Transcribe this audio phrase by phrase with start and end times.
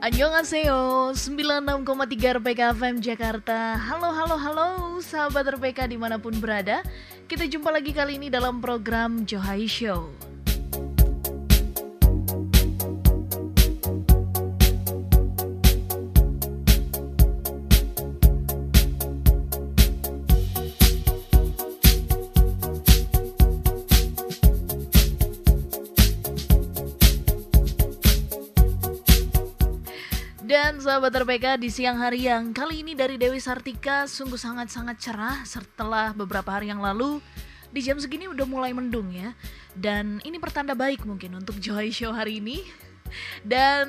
[0.00, 3.76] Annyeonghaseyo 96,3 RPK FM Jakarta.
[3.76, 4.66] Halo halo halo
[5.04, 6.80] sahabat RPK di mana pun berada.
[7.28, 10.29] Kita jumpa lagi kali ini dalam program Johai Show
[31.00, 36.12] sahabat RPK di siang hari yang kali ini dari Dewi Sartika sungguh sangat-sangat cerah setelah
[36.12, 37.24] beberapa hari yang lalu
[37.72, 39.32] di jam segini udah mulai mendung ya.
[39.72, 42.60] Dan ini pertanda baik mungkin untuk Joy Show hari ini.
[43.40, 43.88] Dan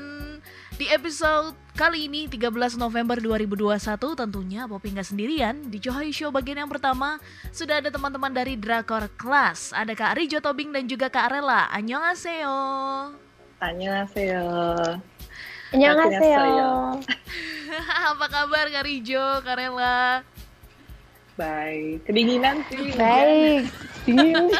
[0.79, 3.75] di episode kali ini 13 November 2021
[4.15, 5.67] tentunya Poppy nggak sendirian.
[5.67, 7.19] Di Joy Show bagian yang pertama
[7.51, 9.75] sudah ada teman-teman dari Drakor Class.
[9.75, 11.67] Ada Kak Rijo Tobing dan juga Kak Arela.
[11.75, 12.55] Annyeonghaseyo.
[13.59, 14.47] Annyeonghaseyo.
[15.71, 16.99] Annyeonghaseyo.
[18.11, 20.27] Apa kabar Kak Rijo, Kak Rela?
[21.39, 22.91] Baik, kedinginan sih.
[22.99, 23.71] Baik.
[24.03, 24.51] Dingin.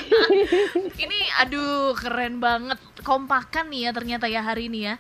[1.04, 4.95] Ini aduh keren banget kompakan nih ya ternyata ya hari ini ya.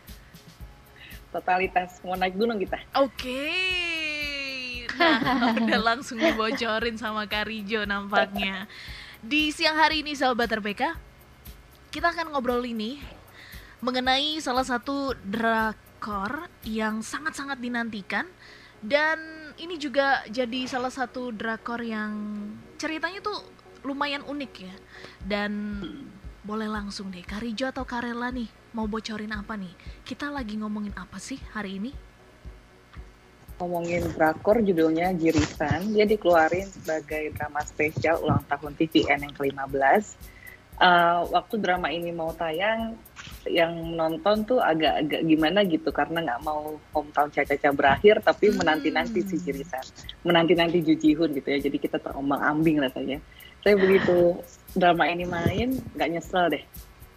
[1.31, 2.75] Totalitas mau naik gunung kita.
[2.99, 3.47] Oke.
[4.99, 8.67] Nah, udah langsung dibocorin sama Kak Rijo nampaknya.
[9.23, 10.97] Di siang hari ini sahabat RPK,
[11.93, 12.99] kita akan ngobrol ini
[13.79, 15.15] mengenai salah satu
[16.01, 18.25] drakor yang sangat-sangat dinantikan.
[18.81, 19.21] Dan
[19.61, 22.09] ini juga jadi salah satu drakor yang
[22.81, 23.37] ceritanya tuh
[23.85, 24.75] lumayan unik ya.
[25.21, 25.77] Dan
[26.41, 29.69] boleh langsung deh Karijo atau Karela nih mau bocorin apa nih?
[30.01, 31.93] Kita lagi ngomongin apa sih hari ini?
[33.61, 40.17] Ngomongin drakor judulnya Jirisan, dia dikeluarin sebagai drama spesial ulang tahun TVN yang ke-15.
[40.81, 42.97] Uh, waktu drama ini mau tayang,
[43.49, 48.61] yang nonton tuh agak-agak gimana gitu karena nggak mau hometown Caca-Caca berakhir, tapi Hmm.
[48.61, 49.85] menanti-nanti si Jirisan,
[50.21, 51.59] menanti-nanti Ju Ji Hoon gitu ya.
[51.61, 53.17] Jadi kita terombang-ambing rasanya.
[53.61, 54.37] Saya begitu
[54.73, 56.63] drama ini main, nggak nyesel deh,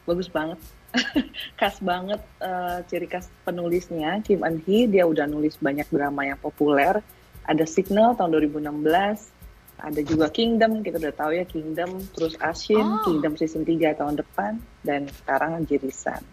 [0.08, 0.60] bagus banget.
[1.58, 6.38] khas banget eh, ciri khas penulisnya Kim Eun Hee dia udah nulis banyak drama yang
[6.38, 7.02] populer
[7.44, 9.43] ada Signal tahun 2016
[9.84, 13.04] ada juga Kingdom kita udah tahu ya Kingdom terus Ashin Oh.
[13.04, 16.24] Kingdom season 3 tahun depan dan sekarang Jirisan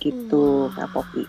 [0.00, 0.68] gitu.
[0.72, 1.24] Kak Poppy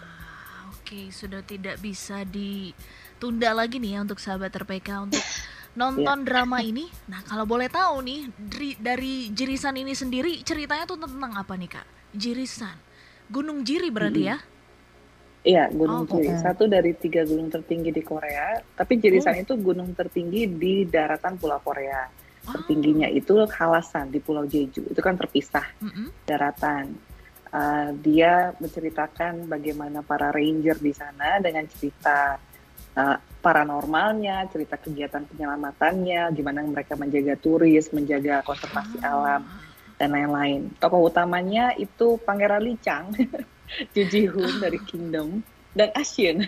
[0.92, 5.24] Oke, sudah tidak bisa ditunda lagi nih ya untuk sahabat RPK untuk
[5.80, 6.92] nonton drama ini.
[7.08, 11.72] Nah, kalau boleh tahu nih dari, dari Jirisan ini sendiri ceritanya tuh tentang apa nih
[11.72, 11.88] Kak?
[12.12, 12.76] Jirisan,
[13.32, 14.36] Gunung Jiri berarti ya?
[15.42, 16.38] Iya, Gunung Oh, oke.
[16.38, 18.62] Satu dari tiga gunung tertinggi di Korea.
[18.62, 22.06] Tapi Jirisan itu gunung tertinggi di daratan Pulau Korea.
[22.46, 22.54] Oh.
[22.62, 24.86] Tertingginya itu Halasan di Pulau Jeju.
[24.94, 25.66] Itu kan terpisah.
[25.82, 26.14] Mm-mm.
[26.30, 26.94] daratan.
[27.52, 32.40] Uh, dia menceritakan bagaimana para ranger di sana dengan cerita
[32.96, 39.12] uh, paranormalnya, cerita kegiatan penyelamatannya, gimana mereka menjaga turis, menjaga konservasi Ah.
[39.12, 39.42] alam
[40.00, 40.72] dan lain-lain.
[40.80, 43.12] Tokoh utamanya itu Pangeran Licang,
[43.96, 45.44] Ju Ji Hoon dari Kingdom
[45.76, 46.44] dan Ashin,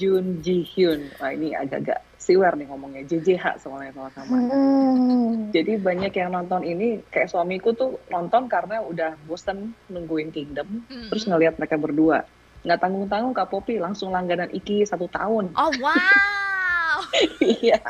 [0.00, 1.12] Jun Ji Hyun.
[1.20, 4.38] Wah ini agak-agak siwer nih ngomongnya, JJH soalnya sama-sama.
[4.38, 5.50] Hmm.
[5.50, 11.10] Jadi banyak yang nonton ini kayak suamiku tuh nonton karena udah bosen nungguin Kingdom, Mm-mm.
[11.10, 12.22] terus ngelihat mereka berdua.
[12.62, 15.50] Nggak tanggung-tanggung Kak Poppy langsung langganan Iki satu tahun.
[15.58, 16.98] Oh wow,
[17.62, 17.82] Iya,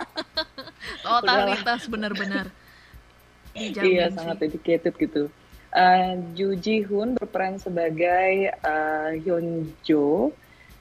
[1.04, 2.48] totalitas benar-benar.
[3.52, 5.28] Iya sangat dedicated gitu.
[5.72, 10.28] Uh, Ju Ji Hoon berperan sebagai uh, Hyun Jo,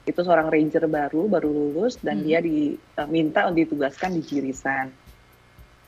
[0.04, 2.26] itu seorang ranger baru, baru lulus dan Hmm.
[2.28, 4.92] dia diminta untuk ditugaskan di Jirisan.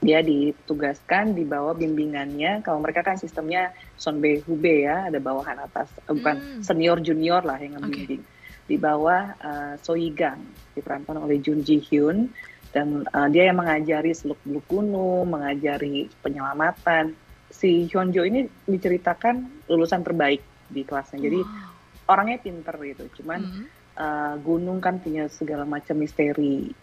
[0.01, 2.65] Dia ditugaskan di bawah bimbingannya.
[2.65, 6.63] Kalau mereka kan sistemnya Sonbe Hube ya, ada bawahan atas, eh, bukan Hmm.
[6.65, 8.25] senior junior lah yang ngebimbing.
[8.65, 10.41] Di bawah uh, Soigang
[10.73, 12.33] diperankan oleh Jun Ji Hyun
[12.73, 17.13] dan uh, dia yang mengajari seluk beluk gunung, mengajari penyelamatan.
[17.55, 21.23] Si Hyun Jo ini diceritakan lulusan terbaik di kelasnya.
[21.23, 22.11] Jadi Wow.
[22.11, 23.65] orangnya pinter gitu, cuman Mm.
[23.95, 26.75] uh, gunung kan punya segala macam misteri.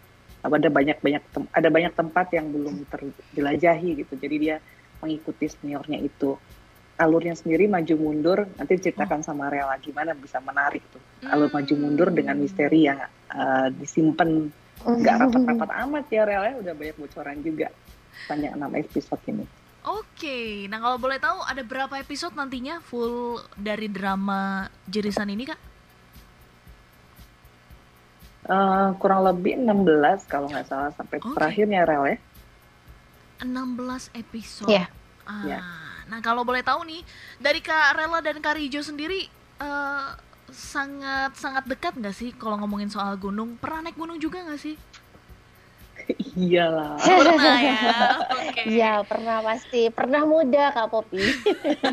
[0.41, 1.23] Ada banyak banyak
[1.53, 4.15] ada banyak tempat yang belum terjelajahi gitu.
[4.17, 4.57] Jadi dia
[5.03, 6.33] mengikuti seniornya itu.
[6.97, 8.49] Alurnya sendiri maju mundur.
[8.57, 11.01] Nanti ceritakan sama Rela gimana bisa menarik tuh.
[11.29, 12.97] Alur maju mundur dengan misteri yang
[13.29, 14.49] uh, disimpan
[14.81, 16.55] nggak rapat-rapat amat ya Rela ya.
[16.57, 17.69] Udah banyak bocoran juga.
[18.25, 19.45] Banyak enam episode ini.
[19.81, 25.57] Oke, nah kalau boleh tahu ada berapa episode nantinya full dari drama Jerisan ini kak?
[28.45, 31.33] Uh, kurang lebih 16 kalau nggak salah sampai Oke.
[31.33, 32.17] terakhirnya Rel ya.
[33.41, 34.69] 16 episode.
[34.69, 34.85] Iya.
[35.25, 35.59] Ah, Iya.
[36.11, 37.01] Nah kalau boleh tahu nih
[37.39, 39.25] dari Kak Rela dan Kak Rijo sendiri
[39.61, 40.07] eh,
[40.51, 43.55] sangat sangat dekat nggak sih kalau ngomongin soal gunung?
[43.55, 44.75] Pernah naik gunung juga nggak sih?
[46.37, 46.95] Iyalah.
[47.21, 47.79] Pernah ya.
[48.31, 48.61] Oke.
[48.67, 49.91] Iya, pernah pasti.
[49.91, 51.21] Pernah muda Kak Popi.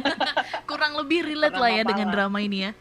[0.71, 2.73] Kurang lebih relate Pernah lah ya dengan drama ini ya.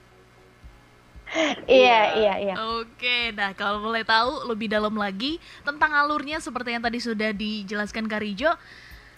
[1.68, 2.56] iya, iya, iya.
[2.80, 8.08] Oke, nah kalau boleh tahu lebih dalam lagi tentang alurnya seperti yang tadi sudah dijelaskan
[8.08, 8.56] Karijo,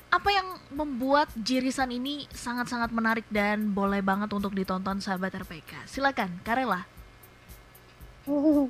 [0.09, 5.85] apa yang membuat Jirisan ini sangat-sangat menarik dan boleh banget untuk ditonton sahabat RPK?
[5.85, 6.98] Silakan, Karela.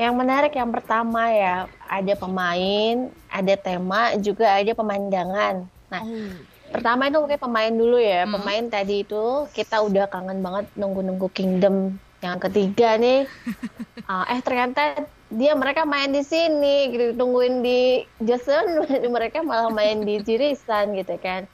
[0.00, 5.68] Yang menarik yang pertama ya, ada pemain, ada tema, juga ada pemandangan.
[5.92, 6.32] Nah, Oh,
[6.72, 8.24] pertama itu mungkin pemain dulu ya.
[8.24, 8.40] Hmm.
[8.40, 12.00] Pemain tadi itu kita udah kangen banget nunggu-nunggu Kingdom.
[12.24, 13.28] Yang ketiga nih,
[14.08, 20.00] ah, eh ternyata dia mereka main di sini gitu tungguin di Jason mereka malah main
[20.00, 21.44] di Jirisan gitu kan.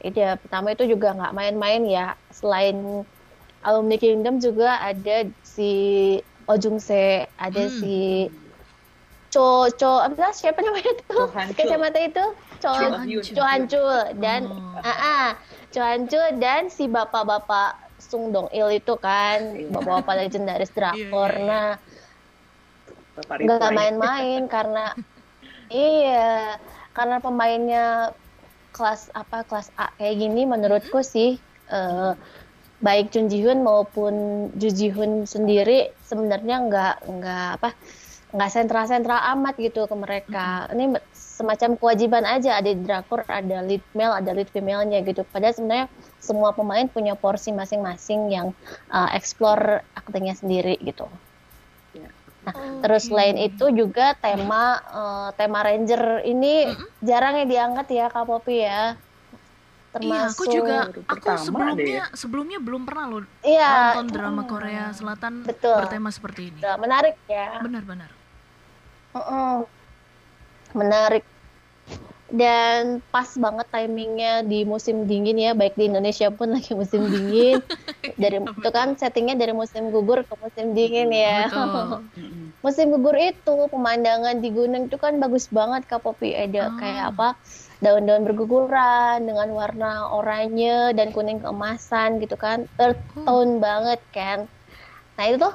[0.00, 2.16] Itu ya, pertama itu juga nggak main-main ya.
[2.32, 3.04] Selain
[3.60, 5.72] alumni Kingdom juga ada si
[6.50, 7.70] Ojung Se, ada Hmm.
[7.72, 8.26] si
[9.30, 11.30] Cho Cho apa siapa namanya Chul.
[11.54, 12.24] Kacamata itu
[12.58, 13.22] Cho Cho Hyun.
[13.22, 14.82] Cho Han Chul dan Oh.
[14.82, 15.28] ah ah,
[15.70, 19.70] Cho Han Chul dan si bapak-bapak Sung Dong Il itu kan Iya.
[19.70, 21.30] bapak-bapak legendaris drakor.
[21.30, 21.46] Iya, iya.
[21.46, 21.70] Nah,
[23.38, 24.96] nggak main-main karena
[25.70, 26.58] iya
[26.90, 28.10] karena pemainnya
[28.70, 31.38] kelas apa kelas A kayak gini menurutku sih
[31.70, 32.12] eh,
[32.80, 34.14] baik Jun Ji Hyun maupun
[34.56, 37.70] Ju Ji Hoon sendiri sebenarnya nggak nggak apa
[38.30, 40.70] nggak sentral-sentral amat gitu ke mereka.
[40.70, 45.26] Ini semacam kewajiban aja ada di drakor ada lead male ada lead female-nya gitu.
[45.28, 45.86] Padahal sebenarnya
[46.22, 48.54] semua pemain punya porsi masing-masing yang
[48.92, 51.10] eh, explore aktingnya sendiri gitu.
[52.80, 53.08] Terus Oke.
[53.12, 56.70] selain itu juga tema eh, tema Ranger ini
[57.04, 58.96] jarang ya diangkat ya Kak Popi ya.
[59.90, 60.76] Iya, aku Termasuk juga,
[61.10, 65.82] aku sebelumnya sebelumnya belum pernah loh Iya, nonton drama Korea Selatan Betul.
[65.82, 66.58] bertema seperti ini.
[66.62, 67.58] udah menarik ya.
[67.58, 68.10] Benar-benar.
[69.10, 69.66] Mm-mm.
[70.78, 71.26] Menarik.
[72.30, 77.58] Dan pas banget timingnya di musim dingin ya, baik di Indonesia pun lagi musim dingin.
[78.14, 81.50] Dari itu kan settingnya dari musim gugur ke musim dingin ya.
[81.50, 82.06] Betul.
[82.62, 86.76] Musim gugur itu pemandangan di gunung itu kan bagus banget Kak Popi ada Ah.
[86.76, 87.28] kayak apa
[87.80, 93.24] daun-daun berguguran dengan warna oranye dan kuning keemasan gitu kan earth Hmm.
[93.24, 94.44] tone banget kan
[95.16, 95.54] nah itu tuh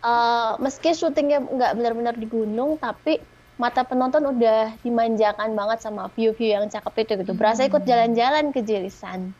[0.00, 3.16] eh, meski syutingnya nggak benar-benar di gunung tapi
[3.54, 7.88] mata penonton udah dimanjakan banget sama view-view yang cakep itu gitu berasa ikut Hmm.
[7.88, 9.32] jalan-jalan ke Jirisan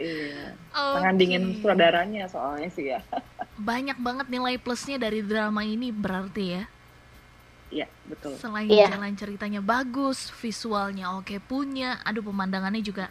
[0.00, 0.56] Iya.
[0.72, 0.96] Oke.
[0.96, 3.04] Mengandingin sutradaranya soalnya sih ya.
[3.60, 6.64] Banyak banget nilai plusnya dari drama ini berarti ya.
[7.70, 8.34] Iya, betul.
[8.34, 8.90] Selain Iya.
[8.90, 13.06] jalan ceritanya bagus, visualnya oke punya, aduh pemandangannya juga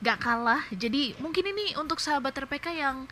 [0.00, 0.62] gak kalah.
[0.70, 3.10] Jadi mungkin ini untuk sahabat RPK yang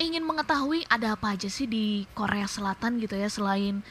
[0.00, 3.84] ingin mengetahui ada apa aja sih di Korea Selatan gitu ya selain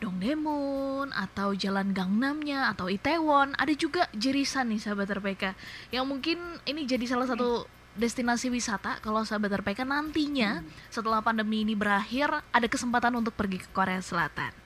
[0.00, 5.52] Dongdaemun atau Jalan Gangnamnya atau Itaewon, ada juga Jirisan nih sahabat RPK
[5.92, 7.68] yang mungkin ini jadi salah satu
[8.00, 13.68] destinasi wisata kalau sahabat RPK nantinya setelah pandemi ini berakhir ada kesempatan untuk pergi ke
[13.76, 14.59] Korea Selatan.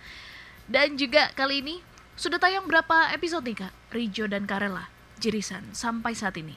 [0.64, 1.76] Dan juga kali ini
[2.14, 3.72] sudah tayang berapa episode nih Kak?
[3.90, 6.56] Rijo dan Karela Jirisan sampai saat ini.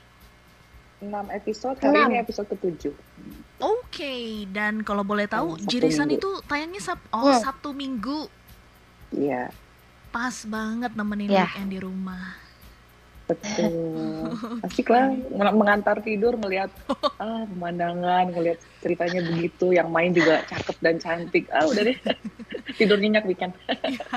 [0.97, 2.09] 6 episode, hari Enam.
[2.09, 2.89] ini episode ke-7.
[3.59, 4.15] Oke,
[4.49, 6.17] dan kalau boleh tahu Sabtu Jirisan Minggu.
[6.17, 7.37] itu tayangnya sab oh Hmm.
[7.37, 8.25] Sabtu Minggu.
[9.09, 9.53] Iya,
[10.07, 11.45] Pas banget nemenin Ya.
[11.45, 12.33] weekend di rumah.
[13.27, 14.31] Betul.
[14.63, 16.71] Asik lah meng- mengantar tidur ngelihat
[17.19, 21.45] ah pemandangan, ngelihat ceritanya begitu, yang main juga cakep dan cantik.
[21.51, 21.97] Ah udah deh.
[22.79, 23.53] tidur nyenyak weekend.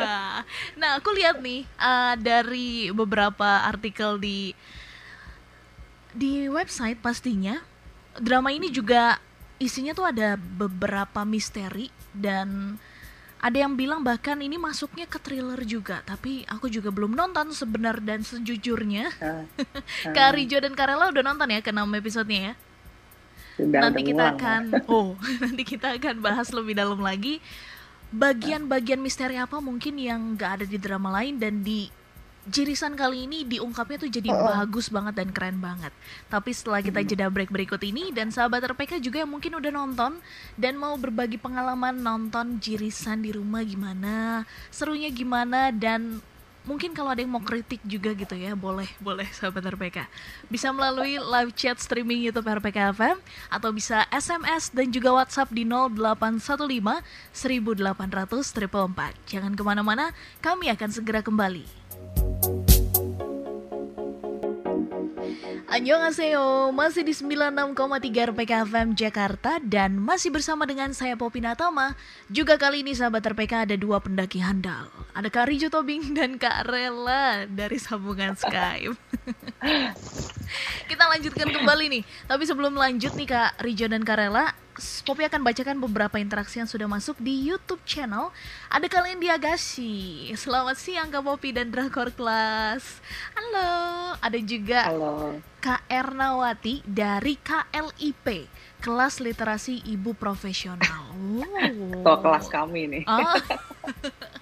[0.00, 0.42] Ya.
[0.80, 4.56] Nah, aku lihat nih uh, dari beberapa artikel di
[6.10, 7.60] di website pastinya
[8.18, 9.20] drama ini juga
[9.60, 12.80] isinya tuh ada beberapa misteri dan
[13.40, 17.96] ada yang bilang bahkan ini masuknya ke thriller juga tapi aku juga belum nonton sebenar
[18.04, 19.08] dan sejujurnya.
[19.16, 19.48] Ah,
[20.06, 22.54] ah, Kak Rijo dan Karela udah nonton ya ke 6 episodenya ya?
[23.56, 24.36] Sudah, nanti kita ngulang.
[24.36, 25.08] akan oh
[25.44, 27.40] nanti kita akan bahas lebih dalam lagi.
[28.10, 31.86] Bagian-bagian misteri apa mungkin yang nggak ada di drama lain dan di
[32.48, 35.92] Jirisan kali ini diungkapnya tuh jadi bagus banget dan keren banget.
[36.32, 40.16] Tapi setelah kita jeda break berikut ini dan sahabat RPK juga yang mungkin udah nonton
[40.56, 46.24] dan mau berbagi pengalaman nonton Jirisan di rumah gimana, serunya gimana dan
[46.64, 50.04] mungkin kalau ada yang mau kritik juga gitu ya boleh boleh sahabat RPK
[50.52, 53.16] bisa melalui live chat streaming YouTube RPK FM
[53.48, 57.00] atau bisa SMS dan juga WhatsApp di 0815
[57.32, 60.12] 1800 444 jangan ke mana-mana
[60.44, 61.79] kami akan segera kembali
[65.70, 71.94] Annyeonghaseyo, masih di 96,3 RPK FM Jakarta dan masih bersama dengan saya Popi Natama.
[72.26, 74.90] Juga kali ini sahabat RPK ada dua pendaki handal.
[75.14, 78.98] Ada Kak Rijo Tobing dan Kak Rela dari sambungan Skype.
[80.90, 82.02] Kita lanjutkan kembali nih.
[82.26, 84.50] Tapi sebelum lanjut nih Kak Rijo dan Kak Rela,
[84.80, 88.32] Popi akan bacakan beberapa interaksi yang sudah masuk di YouTube channel.
[88.72, 90.32] Ada kalian di Agassi.
[90.32, 93.04] Selamat siang Kak Popi dan Drakor Class.
[93.36, 94.16] Halo.
[94.24, 95.36] Ada juga Halo.
[95.60, 98.48] Kak Ernawati dari KLIP
[98.80, 101.12] Kelas Literasi Ibu Profesional.
[101.12, 102.00] Wow.
[102.00, 103.04] Tuh kelas kami nih.
[103.04, 103.20] Oh.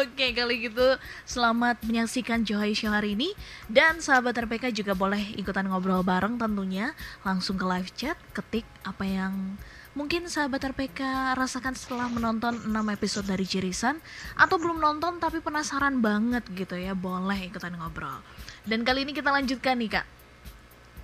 [0.00, 0.96] Oke, kali gitu
[1.28, 3.36] selamat menyaksikan Johai Show hari ini
[3.68, 9.04] dan sahabat RPK juga boleh ikutan ngobrol bareng tentunya langsung ke live chat ketik apa
[9.04, 9.60] yang
[9.92, 14.00] mungkin sahabat RPK rasakan setelah menonton 6 episode dari Jirisan
[14.34, 18.24] atau belum nonton tapi penasaran banget gitu ya boleh ikutan ngobrol.
[18.64, 20.06] Dan kali ini kita lanjutkan nih Kak.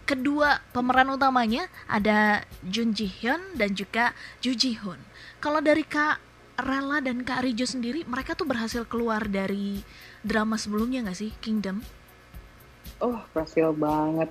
[0.08, 4.10] Kedua pemeran utamanya ada Jun Ji Hyun dan juga
[4.42, 4.98] Ju Ji Hoon.
[5.38, 6.29] Kalau dari Kak
[6.62, 9.80] Rela dan Kak Rijo sendiri, mereka tuh berhasil keluar dari
[10.20, 11.80] drama sebelumnya nggak sih, Kingdom?
[12.98, 14.28] Oh, berhasil banget.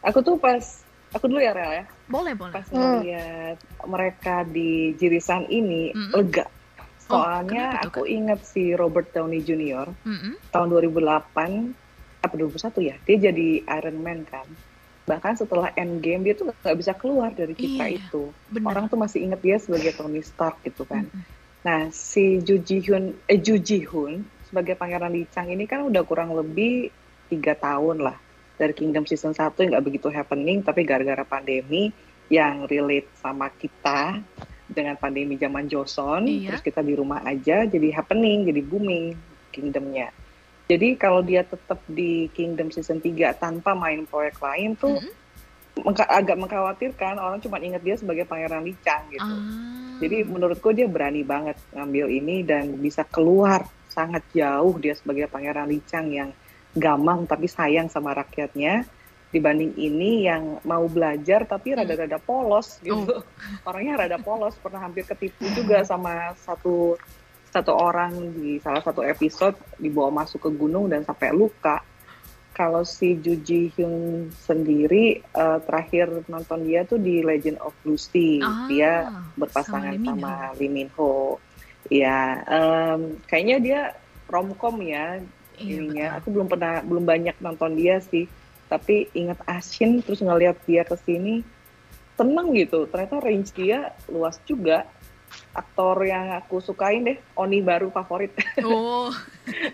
[0.00, 0.62] Aku tuh pas,
[1.10, 2.52] aku dulu ya Rel ya, Boleh, boleh.
[2.52, 2.78] pas Hmm.
[3.02, 6.12] ngeliat mereka di jirisan ini Mm-mm.
[6.14, 6.46] lega.
[7.06, 9.86] Oh, Soalnya tuh, aku ingat si Robert Downey Jr.
[10.02, 10.34] Mm-mm.
[10.50, 11.70] tahun 2008
[12.18, 12.50] apa 21
[12.82, 14.46] ya, dia jadi Iron Man kan.
[15.06, 18.34] Bahkan setelah Endgame dia tuh nggak bisa keluar dari citra Iya, itu.
[18.50, 18.66] Bener.
[18.66, 21.06] Orang tuh masih inget dia sebagai Tony Stark gitu kan.
[21.06, 21.22] Mm-mm.
[21.66, 25.82] Nah, si Ju Ji Hyun, eh Ju Ji Hoon sebagai Pangeran Lee Chang ini kan
[25.82, 26.94] udah kurang lebih
[27.26, 28.14] tiga tahun lah
[28.54, 31.90] dari Kingdom Season 1 yang nggak begitu happening, tapi gara-gara pandemi
[32.30, 34.22] yang relate sama kita
[34.66, 36.54] dengan pandemi zaman Joseon, Iya.
[36.54, 39.04] terus kita di rumah aja jadi happening, jadi booming
[39.50, 40.14] Kingdomnya.
[40.66, 45.10] Jadi kalau dia tetap di Kingdom Season 3 tanpa main proyek lain tuh Mm-mm.
[45.10, 45.25] mengka-
[46.08, 49.24] agak mengkhawatirkan orang cuma ingat dia sebagai Pangeran Lee Chang gitu.
[49.24, 49.76] Ah.
[49.96, 55.72] Jadi menurutku dia berani banget ngambil ini dan bisa keluar sangat jauh dia sebagai pangeran
[55.72, 56.30] Licang yang
[56.76, 58.84] gamang tapi sayang sama rakyatnya
[59.32, 61.80] dibanding ini yang mau belajar tapi Hmm.
[61.80, 63.08] rada-rada polos gitu.
[63.08, 63.24] Oh.
[63.68, 67.00] Orangnya rada polos, pernah hampir ketipu juga sama satu
[67.48, 71.80] satu orang di salah satu episode dibawa masuk ke gunung dan sampai luka.
[72.56, 78.40] Kalau si Ju Ji Hyun sendiri eh, terakhir nonton dia tuh di Legend of Lucy.
[78.40, 80.56] Ah, dia berpasangan sama.
[80.56, 81.36] Lee Min Ho.
[81.92, 83.80] Ya, em, kayaknya dia
[84.26, 85.20] romcom ya
[85.60, 86.06] Iya, ininya.
[86.08, 86.18] betul.
[86.18, 88.24] Aku belum pernah belum banyak nonton dia sih.
[88.66, 91.44] Tapi ingat Ashin terus ngeliat dia ke sini
[92.16, 92.88] seneng gitu.
[92.88, 94.88] Ternyata range dia luas juga.
[95.56, 98.32] Aktor yang aku sukain deh, Oni baru favorit.
[98.66, 99.08] Oh.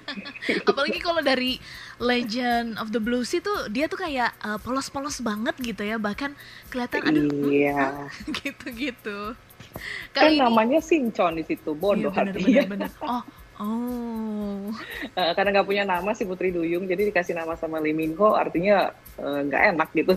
[0.68, 1.58] Apalagi kalau dari
[1.98, 6.38] Legend of the Blue Sea tuh dia tuh kayak uh, polos-polos banget gitu ya, bahkan
[6.70, 8.06] kelihatan aduh hmm, iya.
[8.42, 9.34] gitu-gitu.
[10.12, 12.62] Kan Kali ini namanya Sinchon di situ, bodoh Iya, bener, artinya.
[12.68, 12.90] bener, bener.
[13.00, 13.22] Oh,
[13.58, 14.70] oh.
[15.16, 18.36] Eh, karena nggak punya nama si Putri Duyung, jadi dikasih nama sama Lee Min Ho,
[18.36, 20.14] artinya eh, nggak enak gitu.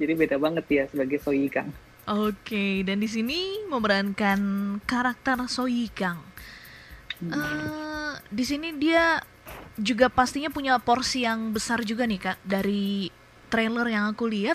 [0.00, 1.72] jadi beda banget ya sebagai Soyi Kang.
[2.06, 4.38] Oke, dan di sini memerankan
[4.86, 6.22] karakter Soyi Kang.
[7.18, 7.34] Hmm.
[7.34, 9.18] Eh, di sini dia
[9.74, 13.10] juga pastinya punya porsi yang besar juga nih kak dari
[13.50, 14.54] trailer yang aku lihat.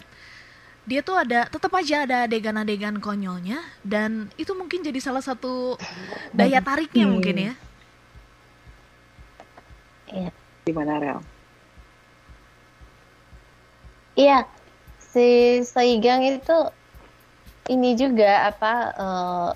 [0.87, 5.75] Dia tuh ada tetap aja ada adegan-adegan konyolnya dan itu mungkin jadi salah satu
[6.31, 7.13] daya tariknya Hmm.
[7.19, 7.53] mungkin ya.
[10.65, 11.19] Gimana Rel?
[14.15, 14.47] Iya,
[14.99, 16.57] si Soigang itu
[17.69, 19.49] ini juga apa eh,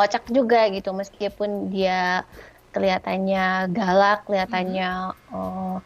[0.00, 2.24] kocak juga gitu meskipun dia
[2.72, 5.76] kelihatannya galak, kelihatannya eh,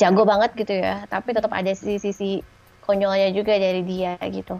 [0.00, 2.42] jago banget gitu ya, tapi tetap ada sisi-sisi
[2.84, 4.58] konyolnya juga dari dia gitu.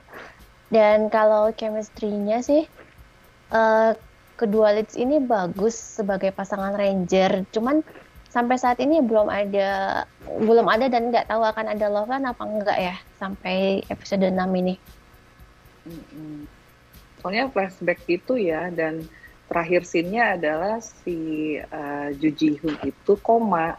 [0.67, 2.67] Dan kalau chemistry-nya sih
[3.51, 3.91] eh,
[4.37, 7.81] kedua leads ini bagus sebagai pasangan Ranger, cuman
[8.29, 12.77] sampai saat ini belum ada belum ada dan nggak tahu akan ada love apa enggak
[12.77, 14.77] ya sampai episode 6 ini.
[15.87, 16.51] Mm-mm.
[17.23, 19.07] Soalnya flashback itu ya dan
[19.47, 23.79] terakhir scene-nya adalah si uh, Ju Ji Hoon itu koma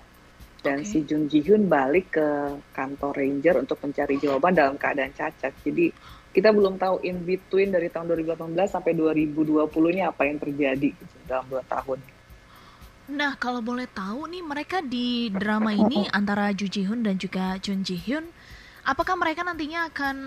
[0.67, 0.89] dan Oke.
[0.89, 2.27] si Jung Ji Hyun balik ke
[2.73, 5.53] kantor ranger untuk mencari jawaban dalam keadaan cacat.
[5.63, 5.93] Jadi
[6.33, 11.45] kita belum tahu in between dari tahun 2018 sampai 2020-nya apa yang terjadi gitu, dalam
[11.49, 11.99] dua tahun.
[13.07, 17.55] Nah, kalau boleh tahu nih mereka di drama ini antara Ju Ji Hoon dan juga
[17.63, 18.27] Jun Ji Hyun,
[18.83, 20.17] apakah mereka nantinya akan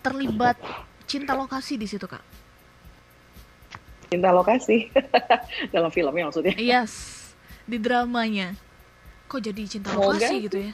[0.00, 0.56] terlibat
[1.14, 2.22] cinta lokasi di situ, Kak?
[4.10, 4.90] Cinta lokasi
[5.74, 6.54] dalam filmnya maksudnya.
[6.58, 6.92] Yes,
[7.70, 8.58] di dramanya.
[9.30, 10.18] Kok jadi cinta Semoga.
[10.18, 10.72] lokasi gitu ya?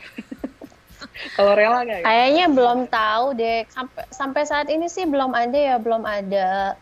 [1.37, 2.04] Kalau rela nggak ya?
[2.04, 3.59] Kayaknya belum tahu deh.
[3.68, 6.76] Sampai sampai saat ini sih belum ada ya, belum ada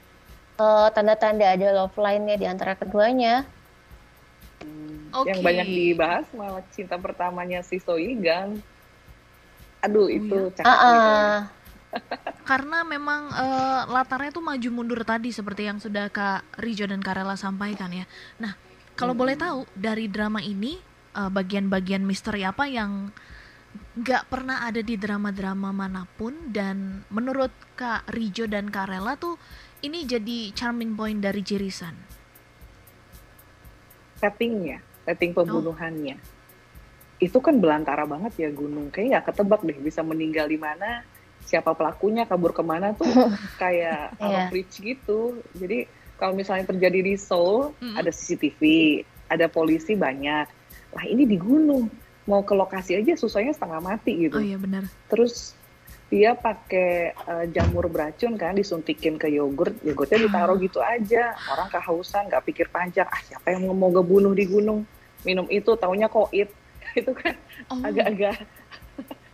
[0.58, 3.46] eh, tanda-tanda ada love line-nya di antara keduanya.
[4.62, 5.34] Hmm, Oke.
[5.34, 8.58] Yang banyak dibahas malah cinta pertamanya si Soigan.
[9.86, 11.14] Aduh, itu cakep Ah, gitu.
[12.48, 17.36] Karena memang eh, latarnya tuh maju mundur tadi seperti yang sudah Kak Rijo dan Karela
[17.36, 18.08] sampaikan ya.
[18.40, 18.56] Nah,
[18.96, 19.20] kalau Hmm.
[19.20, 20.80] boleh tahu dari drama ini
[21.12, 23.12] eh, bagian-bagian misteri apa yang
[23.98, 29.36] nggak pernah ada di drama-drama mana pun dan menurut Kak Rijo dan Karela tuh
[29.84, 31.94] ini jadi charming point dari Jirisan.
[34.18, 36.18] Settingnya, setting pembunuhannya.
[37.22, 38.90] Itu kan belantara banget ya gunung.
[38.90, 41.02] Kayaknya nggak ketebak deh bisa meninggal di mana,
[41.48, 43.08] siapa pelakunya, kabur ke mana tuh
[43.62, 44.20] kayak Iya.
[44.20, 45.40] out of reach gitu.
[45.56, 45.88] Jadi
[46.20, 47.96] kalau misalnya terjadi di Seoul, Mm-mm.
[47.96, 48.60] ada CCTV,
[49.26, 50.44] ada polisi banyak.
[50.92, 51.88] Lah ini di gunung,
[52.28, 54.36] mau ke lokasi aja susahnya setengah mati gitu.
[54.36, 54.84] Oh iya benar.
[55.08, 55.56] Terus
[56.08, 61.32] dia pakai eh, jamur beracun kan disuntikin ke yogurt, yogurtnya ditaruh gitu aja.
[61.48, 63.08] Orang kehausan, nggak pikir panjang.
[63.08, 64.84] Ah siapa yang mau ngebunuh di gunung?
[65.24, 66.52] Minum itu, taunya koit.
[66.98, 67.36] itu kan
[67.68, 67.84] Oh.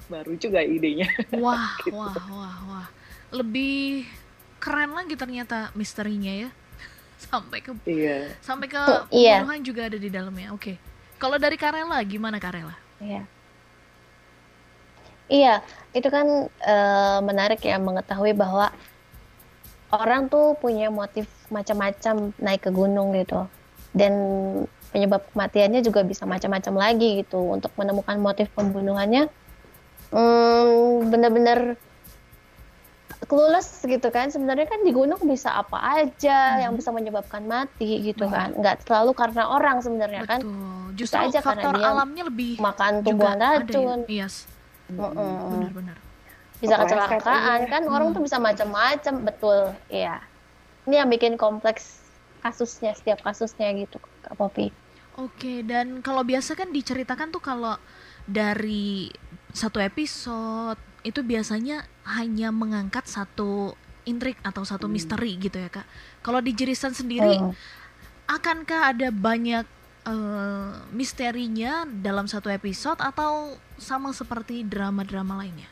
[0.06, 1.08] Baru juga idenya.
[1.34, 1.96] Wah, Gitu.
[1.96, 2.86] wah, wah, wah.
[3.30, 4.04] Lebih
[4.58, 6.50] keren lagi ternyata misterinya ya.
[7.24, 8.32] Sampai ke Iya.
[8.40, 9.40] sampai ke Iya.
[9.42, 10.52] pembunuhan juga ada di dalamnya.
[10.52, 10.76] Oke.
[11.16, 12.76] Kalau dari Karela gimana Karela?
[13.00, 13.24] Iya.
[15.24, 15.64] Iya,
[15.96, 18.68] itu kan eh, menarik ya mengetahui bahwa
[19.88, 23.48] orang tuh punya motif macam-macam naik ke gunung gitu.
[23.96, 24.12] Dan
[24.92, 27.40] penyebab kematiannya juga bisa macam-macam lagi gitu.
[27.56, 29.43] Untuk menemukan motif pembunuhannya hmm,
[31.04, 31.74] bener-bener
[33.24, 34.28] clueless gitu kan.
[34.28, 36.60] Sebenarnya kan di gunung bisa apa aja Hmm.
[36.60, 38.52] yang bisa menyebabkan mati gitu Benar.
[38.52, 38.60] kan.
[38.60, 40.40] Nggak selalu karena orang sebenarnya kan.
[40.40, 40.86] Betul.
[40.94, 43.58] Justru aja karena faktor dia alamnya lebih Makan juga tumbuhan ada ya.
[43.58, 44.00] racun.
[44.06, 44.34] Yes,
[44.86, 45.34] Mm-mm.
[45.50, 45.98] benar-benar.
[46.54, 48.16] bisa kecelakaan kan orang Hmm.
[48.16, 49.58] tuh bisa macam-macam betul
[49.92, 50.24] iya
[50.84, 52.00] ini yang bikin kompleks
[52.40, 54.72] kasusnya setiap kasusnya gitu kak Popi
[55.14, 57.76] Oke, dan kalau biasa kan diceritakan tuh kalau
[58.24, 59.12] dari
[59.54, 64.94] satu episode itu biasanya hanya mengangkat satu intrik atau satu Hmm.
[64.98, 65.86] misteri gitu ya kak.
[66.20, 67.54] Kalau di Jirisan sendiri, Hmm.
[68.26, 69.64] akankah ada banyak
[70.04, 75.64] eh, misterinya dalam satu episode atau sama seperti drama-drama lainnya?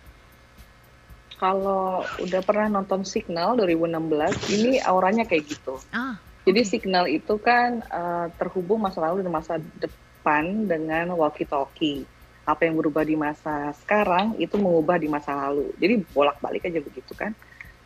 [1.37, 5.77] Kalau udah pernah nonton Signal 2016, ini auranya kayak gitu.
[5.93, 6.71] Ah, Jadi Oke.
[6.71, 12.09] Signal itu kan eh, terhubung masa lalu dan masa depan dengan walkie-talkie.
[12.43, 15.71] Apa yang berubah di masa sekarang itu mengubah di masa lalu.
[15.79, 17.33] Jadi bolak-balik aja begitu kan.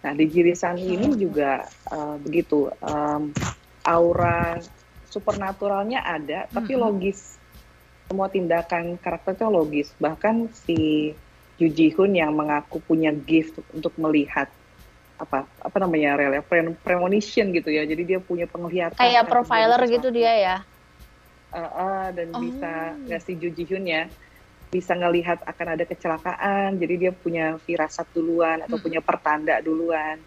[0.01, 1.61] Nah di Jirisan ini juga
[1.92, 2.73] eh, begitu.
[2.81, 3.33] Em,
[3.87, 4.59] aura
[5.07, 7.38] supernaturalnya ada, tapi logis.
[8.07, 9.95] Semua tindakan karakternya logis.
[9.99, 11.11] Bahkan si
[11.57, 14.53] Ju Ji Hoon yang mengaku punya gift untuk melihat
[15.16, 20.09] apa apa namanya rel pre- premonition gitu ya jadi dia punya penglihatan kayak profiler gitu
[20.12, 20.57] dia ya
[21.57, 22.42] Eh, eh, dan Oh.
[22.42, 24.05] bisa nggak si Ju Ji Hyun ya
[24.77, 28.85] bisa ngelihat akan ada kecelakaan jadi dia punya firasat duluan atau Mm.
[28.85, 30.21] punya pertanda duluan.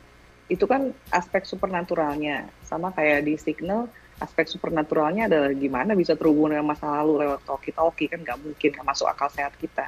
[0.49, 3.85] Itu kan aspek supernaturalnya sama kayak di Signal
[4.19, 8.87] aspek supernaturalnya adalah gimana bisa terhubung dengan masa lalu lewat talkie-talkie kan nggak mungkin nggak
[8.87, 9.87] masuk akal sehat kita.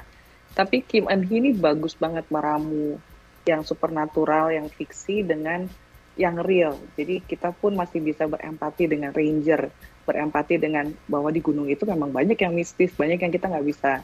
[0.56, 2.96] Tapi Kim Eun Hee ini bagus banget meramu
[3.44, 5.68] yang supernatural yang fiksi dengan
[6.16, 6.76] yang real.
[6.96, 9.72] Jadi kita pun masih bisa berempati dengan Ranger
[10.02, 14.02] berempati dengan bahwa di gunung itu memang banyak yang mistis banyak yang kita nggak bisa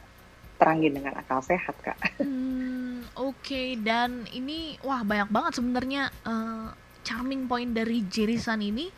[0.59, 6.69] terangin dengan akal sehat kak Hmm, oke dan ini wah banyak banget sebenarnya eh,
[7.07, 8.93] charming point dari Jirisan ini.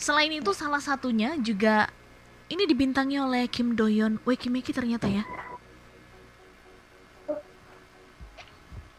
[0.00, 1.86] Selain itu salah satunya juga
[2.48, 5.22] ini dibintangi oleh Kim Doyon Wekimeki ternyata ya.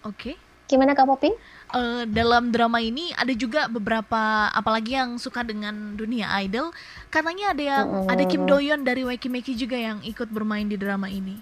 [0.04, 0.36] Oke.
[0.68, 1.32] gimana kak Popi
[1.74, 6.70] Eh, dalam drama ini ada juga beberapa apalagi yang suka dengan dunia idol
[7.10, 11.42] katanya ada yang ada Kim Doyon dari Wekimeki juga yang ikut bermain di drama ini.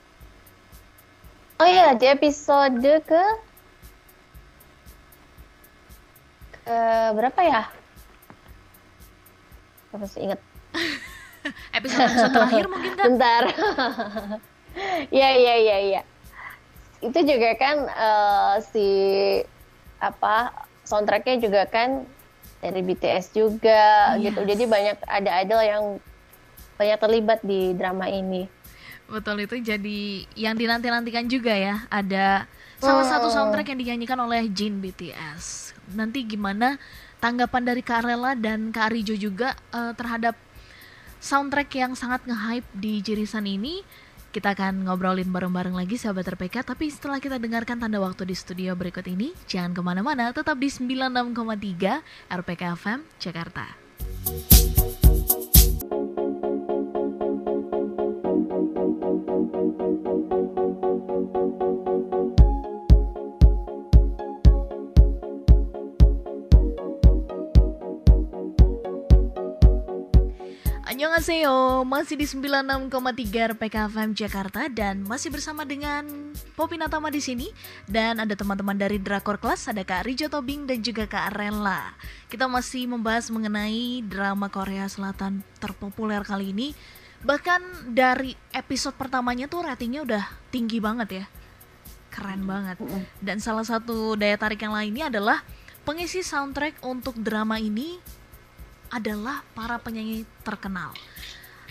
[1.62, 3.24] Oh iya di episode ke
[6.66, 6.80] ke
[7.14, 7.62] berapa ya
[9.92, 10.40] Aku masih inget
[11.78, 13.06] Episode episode terakhir mungkin kan?
[13.14, 13.44] Bentar.
[15.12, 16.02] Iya iya iya iya.
[17.04, 18.88] Itu juga kan eh, si
[20.00, 20.56] apa
[20.88, 22.08] soundtracknya juga kan
[22.64, 24.32] dari BTS juga Yes.
[24.32, 24.40] gitu.
[24.48, 25.84] Jadi banyak ada idol yang
[26.80, 28.48] banyak terlibat di drama ini.
[29.12, 31.84] Betul itu jadi yang dinanti-nantikan juga ya.
[31.92, 32.48] Ada
[32.80, 35.76] salah satu soundtrack yang dinyanyikan oleh Jin BTS.
[35.92, 36.80] Nanti gimana
[37.20, 40.40] tanggapan dari Kak Rela dan Kak Rijo juga eh, terhadap
[41.20, 43.84] soundtrack yang sangat nge-hype di Jirisan ini.
[44.32, 48.80] Kita akan ngobrolin bareng-bareng lagi sahabat RPK Tapi setelah kita dengarkan tanda waktu di studio
[48.80, 52.00] berikut ini Jangan ke mana-mana, tetap di 96,3
[52.32, 53.76] RPK FM Jakarta
[71.12, 76.08] Annyeonghaseyo, masih di 96,3 RPK FM Jakarta dan masih bersama dengan
[76.56, 77.52] Popi Natama di sini
[77.84, 82.00] dan ada teman-teman dari Drakor Class, ada Kak Rijo Tobing dan juga Kak Rela.
[82.32, 86.72] Kita masih membahas mengenai drama Korea Selatan terpopuler kali ini.
[87.28, 91.26] Bahkan dari episode pertamanya tuh ratingnya udah tinggi banget ya.
[92.08, 92.80] Keren banget.
[93.20, 95.44] Dan salah satu daya tarik yang lainnya adalah
[95.84, 98.00] pengisi soundtrack untuk drama ini
[98.92, 100.92] adalah para penyanyi terkenal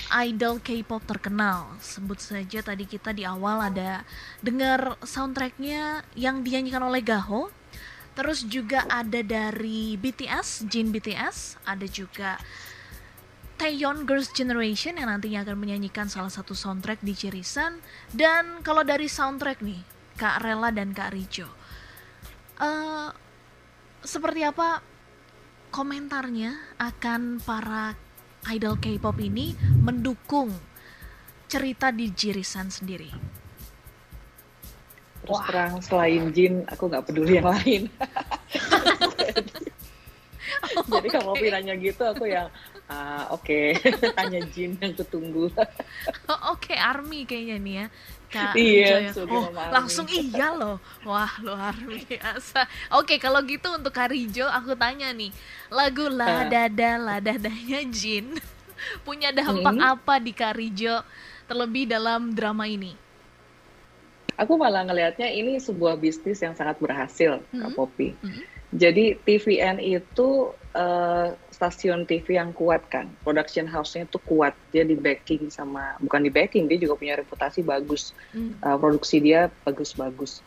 [0.08, 1.68] idol K-pop terkenal.
[1.78, 4.02] Sebut saja tadi kita di awal ada
[4.40, 7.52] dengar soundtracknya yang dinyanyikan oleh Gaho.
[8.16, 12.36] Terus juga ada dari BTS, Jin BTS, ada juga
[13.60, 17.78] Taeyeon Girls Generation yang nantinya akan menyanyikan salah satu soundtrack di Jirisan.
[18.10, 19.80] Dan kalau dari soundtrack nih,
[20.18, 21.48] Kak Rela dan Kak Rijo,
[22.60, 23.08] uh,
[24.00, 24.89] seperti apa
[25.70, 27.94] komentarnya akan para
[28.50, 30.50] idol K-pop ini mendukung
[31.50, 33.10] cerita di Jirisan sendiri.
[35.20, 35.46] Terus Wah.
[35.46, 37.86] terang selain Jin, aku nggak peduli yang lain.
[40.90, 41.10] Jadi okay.
[41.10, 42.50] kalau piranya gitu, aku yang
[42.90, 43.76] uh, oke okay.
[44.18, 45.50] tanya Jin yang kutunggu.
[45.50, 45.54] oh,
[46.54, 46.76] oke okay.
[46.78, 47.86] Army kayaknya nih ya.
[48.30, 50.78] Kak iya, oh, langsung iya loh.
[51.02, 52.62] Wah, luar biasa.
[52.94, 55.34] Oke, kalau gitu untuk Karijo aku tanya nih.
[55.66, 58.38] Lagu La Dada La Dadanya Jin
[59.06, 59.82] punya dampak hmm.
[59.82, 61.02] apa di Karijo
[61.50, 62.94] terlebih dalam drama ini?
[64.38, 67.60] Aku malah ngelihatnya ini sebuah bisnis yang sangat berhasil, hmm.
[67.66, 68.14] Kak Popi.
[68.22, 68.46] Hmm.
[68.70, 74.94] Jadi TVN itu uh, stasiun TV yang kuat kan, production house-nya tuh kuat, dia di
[74.94, 78.62] backing sama bukan di backing, dia juga punya reputasi bagus, mm.
[78.62, 80.42] uh, produksi dia bagus-bagus.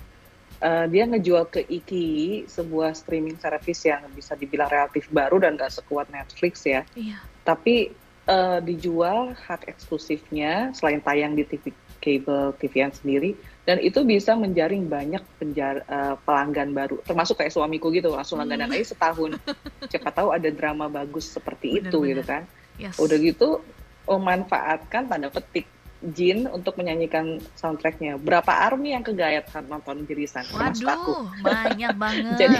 [0.63, 5.75] Uh, dia ngejual ke Iki sebuah streaming service yang bisa dibilang relatif baru dan gak
[5.75, 7.19] sekuat Netflix ya, yeah.
[7.43, 7.91] tapi
[8.31, 14.91] uh, dijual hak eksklusifnya selain tayang di TV cable TVN sendiri dan itu bisa menjaring
[14.91, 16.99] banyak penjar uh, pelanggan baru.
[17.08, 18.67] Termasuk kayak suamiku gitu langsung langganan.
[18.67, 18.76] Hmm.
[18.76, 19.39] aja setahun.
[19.91, 22.10] Siapa tahu ada drama bagus seperti bener, itu bener.
[22.12, 22.43] gitu kan.
[22.73, 22.97] Yes.
[22.97, 23.62] udah gitu
[24.10, 25.69] memanfaatkan tanda petik
[26.04, 28.19] Jin untuk menyanyikan soundtracknya.
[28.19, 32.36] Berapa army yang kegayat kan nonton jirisan termasuk aku banyak banget.
[32.36, 32.58] Jadi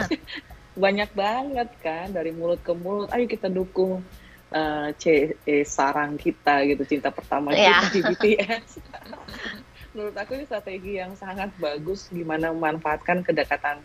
[0.80, 2.16] banyak banget kan.
[2.16, 4.00] Dari mulut ke mulut ayo kita dukung
[4.56, 6.88] uh, C eh, sarang kita gitu.
[6.88, 7.84] Cinta pertama yeah.
[7.84, 8.80] kita di BTS
[9.94, 13.78] menurut aku ini strategi yang sangat bagus gimana memanfaatkan kedekatan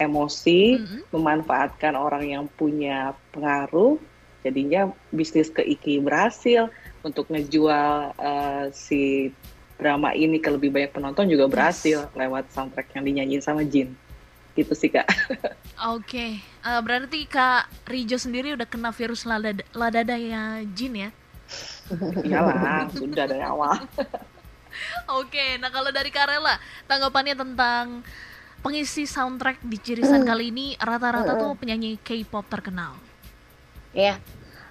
[0.00, 1.00] emosi, mm-hmm.
[1.12, 4.00] memanfaatkan orang yang punya pengaruh,
[4.40, 6.72] jadinya bisnis ke Iki berhasil
[7.04, 9.32] untuk ngejual uh, si
[9.76, 12.16] drama ini ke lebih banyak penonton juga berhasil yes.
[12.16, 13.92] lewat soundtrack yang dinyanyiin sama Jin.
[14.56, 15.08] Gitu sih kak.
[15.12, 16.30] Oke, okay.
[16.64, 21.10] uh, berarti kak Rijo sendiri udah kena virus ladada, ladadanya Jin ya?
[22.24, 23.76] Iyalah, sudah dari awal.
[25.20, 26.56] Oke, nah kalau dari Karela,
[26.86, 28.06] tanggapannya tentang
[28.60, 32.96] pengisi soundtrack di Jirisan kali ini rata-rata tuh penyanyi K-pop terkenal.
[33.96, 34.20] Ya,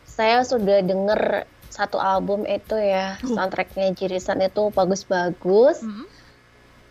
[0.05, 3.29] saya sudah denger satu album itu ya uh.
[3.29, 5.81] soundtracknya Jirisan itu bagus-bagus.
[5.81, 6.05] Mm -hmm.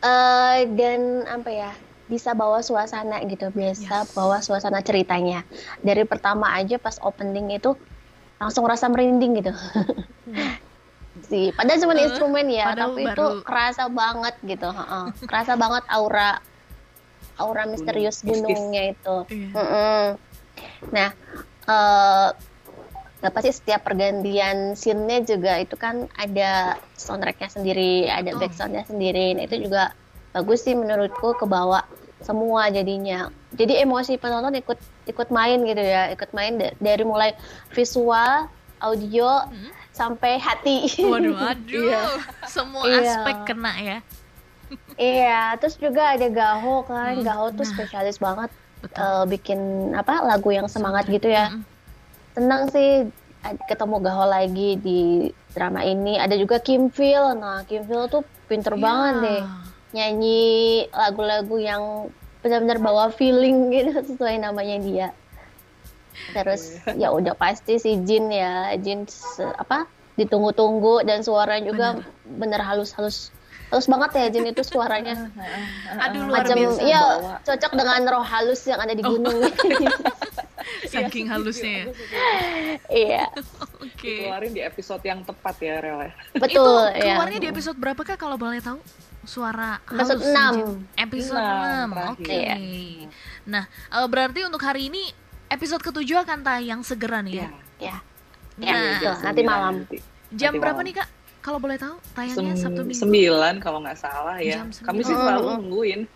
[0.03, 1.71] uh, dan apa ya
[2.09, 4.16] bisa bawa suasana gitu biasa yes.
[4.16, 5.44] bawa suasana ceritanya
[5.85, 7.77] dari pertama aja pas opening itu
[8.40, 10.67] langsung rasa merinding gitu hmm.
[11.26, 11.50] Sih.
[11.54, 13.14] Padahal cuma uh, instrumen ya, tapi baru...
[13.14, 14.68] itu kerasa banget gitu.
[14.70, 16.38] Uh, kerasa banget aura
[17.38, 19.16] aura misterius gunungnya itu.
[19.31, 19.48] Iya.
[19.54, 20.02] Mm -mm.
[20.90, 21.09] Nah,
[21.70, 22.28] uh,
[23.18, 28.38] apa sih setiap pergantian scene-nya juga itu kan ada soundtracknya sendiri, ada oh.
[28.38, 29.35] backsoundnya sendiri.
[29.35, 29.94] Nah, itu juga
[30.35, 31.83] bagus sih menurutku kebawa
[32.22, 33.31] semua jadinya.
[33.54, 37.35] Jadi emosi penonton ikut ikut main gitu ya, ikut main dari mulai
[37.74, 38.50] visual,
[38.83, 40.87] audio, hmm sampai hati.
[41.02, 41.90] Waduh, aduh.
[41.90, 42.02] iya.
[42.46, 43.02] Semua iya.
[43.02, 43.98] aspek kena ya.
[44.94, 47.18] iya, terus juga ada Gaho kan.
[47.18, 47.72] Hmm, Gaho tuh nah.
[47.74, 48.50] spesialis banget
[48.94, 51.50] uh, bikin apa lagu yang semangat gitu ya.
[51.50, 51.66] Hmm.
[52.38, 53.11] Senang sih
[53.66, 56.14] ketemu Gaho lagi di drama ini.
[56.14, 57.34] Ada juga Kim Phil.
[57.34, 58.82] Nah, Kim Phil tuh pinter yeah.
[58.87, 59.42] banget deh
[59.92, 62.12] nyanyi lagu-lagu yang
[62.44, 65.08] benar-benar bawa feeling gitu sesuai namanya dia
[66.31, 67.09] terus iya.
[67.09, 69.04] ya udah pasti si Jin ya Jin
[69.57, 73.31] apa ditunggu-tunggu dan suara juga bener, bener halus-halus
[73.68, 75.28] Halus banget ya Jin itu suaranya.
[76.09, 76.81] Aduh luar Macam biasa.
[76.81, 77.37] iya Bawa.
[77.44, 79.12] cocok dengan roh halus yang ada di Oh.
[79.12, 79.44] gunung.
[80.88, 81.85] Saking halusnya ya.
[82.88, 83.24] iya,
[83.85, 84.24] Oke.
[84.24, 86.00] Keluarin di episode yang tepat ya, Rel.
[86.00, 86.12] ya.
[86.33, 86.48] betul
[86.88, 87.12] Itu ya.
[87.12, 88.81] keluarnya di episode berapa kak kalau boleh tahu?
[89.28, 90.57] Suara Episode halus, 6.
[90.57, 90.68] Jin?
[90.96, 92.12] Episode Enam, 6.
[92.16, 92.33] Oke.
[92.33, 92.57] Iya.
[93.44, 95.12] Nah, eh, berarti untuk hari ini
[95.48, 97.48] episode ketujuh akan tayang segera nih ya.
[97.78, 97.96] Iya.
[98.58, 98.74] Ya.
[98.74, 99.74] Nah, Ya, nanti malam.
[99.82, 99.98] nanti.
[100.30, 100.88] Jam Nanti berapa malam.
[100.88, 101.08] nih kak?
[101.38, 103.00] Kalau boleh tahu tayangnya Sem- Sabtu Minggu.
[103.00, 104.66] sembilan kalau nggak salah ya.
[104.82, 105.22] Kami sih sembilan.
[105.32, 105.56] selalu mm.
[105.56, 106.00] nungguin.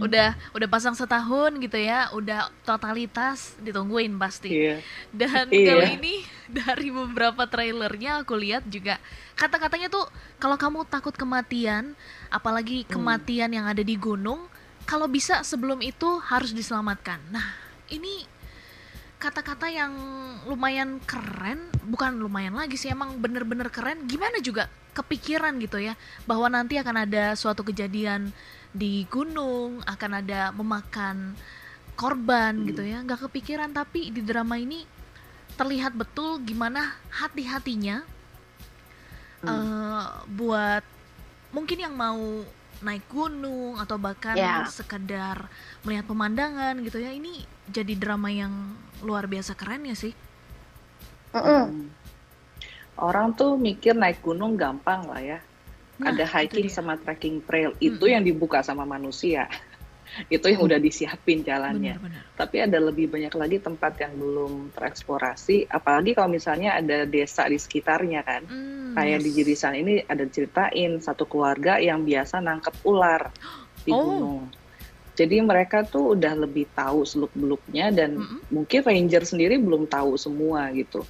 [0.00, 4.48] Udah udah pasang setahun gitu ya, udah totalitas ditungguin pasti.
[4.48, 4.76] Iya.
[5.12, 5.66] Dan Iya.
[5.70, 6.14] kali ini
[6.48, 8.96] dari beberapa trailernya aku lihat juga
[9.34, 11.92] kata-katanya tuh kalau kamu takut kematian,
[12.28, 12.96] apalagi Hmm.
[12.96, 14.48] kematian yang ada di gunung,
[14.84, 17.20] kalau bisa sebelum itu harus diselamatkan.
[17.28, 17.44] Nah,
[17.90, 18.26] ini
[19.20, 19.92] kata-kata yang
[20.48, 24.08] lumayan keren, bukan lumayan lagi sih, emang bener-bener keren.
[24.08, 25.92] Gimana juga kepikiran gitu ya,
[26.24, 28.32] bahwa nanti akan ada suatu kejadian
[28.72, 31.36] di gunung, akan ada memakan
[32.00, 32.66] korban Hmm.
[32.72, 33.04] gitu ya.
[33.04, 34.88] Nggak kepikiran, tapi di drama ini
[35.60, 38.00] terlihat betul gimana hati-hatinya
[39.44, 39.48] Hmm.
[39.52, 40.84] eh, buat
[41.52, 42.44] mungkin yang mau
[42.80, 44.64] naik gunung atau bahkan Ya.
[44.64, 45.48] sekedar
[45.84, 48.52] melihat pemandangan gitu ya ini jadi drama yang
[49.00, 50.12] luar biasa keren ya sih
[51.30, 51.64] Mm-mm.
[51.70, 51.88] Hmm.
[53.00, 55.38] Orang tuh mikir naik gunung gampang lah ya.
[56.00, 58.12] Nah, Ada hiking sama trekking trail itu Mm-mm.
[58.18, 59.46] yang dibuka sama manusia.
[60.26, 61.96] Itu yang udah disiapin jalannya.
[61.96, 65.68] benar-benar Tapi ada lebih banyak lagi tempat yang belum tereksplorasi.
[65.68, 68.42] Apalagi kalau misalnya ada desa di sekitarnya kan.
[68.44, 69.24] Hmm, Kayak yes.
[69.24, 73.30] di Jirisan ini ada ceritain satu keluarga yang biasa nangkep ular
[73.80, 74.02] di Oh.
[74.02, 74.42] gunung.
[75.14, 78.40] Jadi mereka tuh udah lebih tahu seluk-beluknya dan Mm-mm.
[78.48, 81.04] mungkin ranger sendiri belum tahu semua gitu.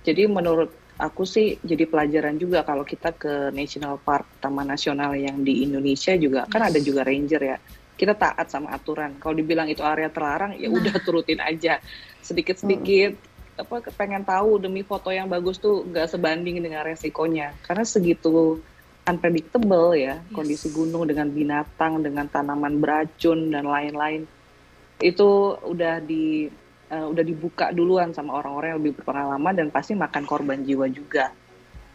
[0.00, 5.44] Jadi menurut aku sih jadi pelajaran juga kalau kita ke national park, taman nasional yang
[5.44, 6.68] di Indonesia juga kan Yes.
[6.72, 7.58] ada juga ranger ya.
[8.00, 9.20] Kita taat sama aturan.
[9.20, 10.80] Kalau dibilang itu area terlarang ya Nah.
[10.80, 11.76] udah turutin aja.
[12.24, 13.12] Sedikit-sedikit
[13.60, 17.52] apa pengen tahu demi foto yang bagus tuh nggak sebanding dengan resikonya.
[17.60, 18.56] Karena segitu
[19.04, 20.32] unpredictable ya Yes.
[20.32, 24.24] kondisi gunung dengan binatang, dengan tanaman beracun dan lain-lain.
[24.96, 26.48] Itu udah di
[26.90, 31.30] eh, udah dibuka duluan sama orang-orang yang lebih berpengalaman dan pasti makan korban jiwa juga.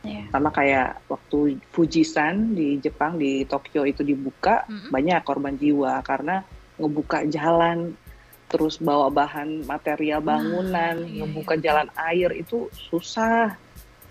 [0.06, 0.24] Iya.
[0.30, 4.94] Sama kayak waktu Fujisan di Jepang di Tokyo itu dibuka Mm-mm.
[4.94, 6.46] banyak korban jiwa karena
[6.78, 7.98] ngebuka jalan
[8.46, 11.64] terus bawa bahan material bangunan, iya, ngebuka iya.
[11.66, 13.58] jalan air itu susah,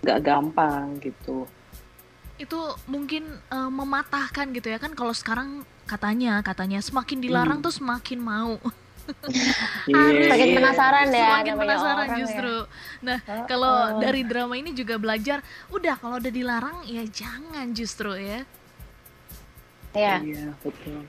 [0.03, 1.47] nggak gampang gitu.
[2.35, 2.59] itu
[2.91, 7.67] mungkin eh, mematahkan gitu ya kan kalau sekarang katanya katanya semakin dilarang Hmm.
[7.71, 8.59] tuh semakin mau
[9.85, 10.55] Iya, Semakin iya.
[10.55, 12.55] penasaran ya semakin namanya penasaran orang justru
[12.99, 13.45] nah Heeh.
[13.45, 15.39] kalau dari drama ini juga belajar
[15.69, 18.41] udah kalau udah dilarang ya jangan justru ya
[19.91, 20.19] Ya.
[20.19, 20.27] Iya.
[20.35, 20.99] Iya, betul.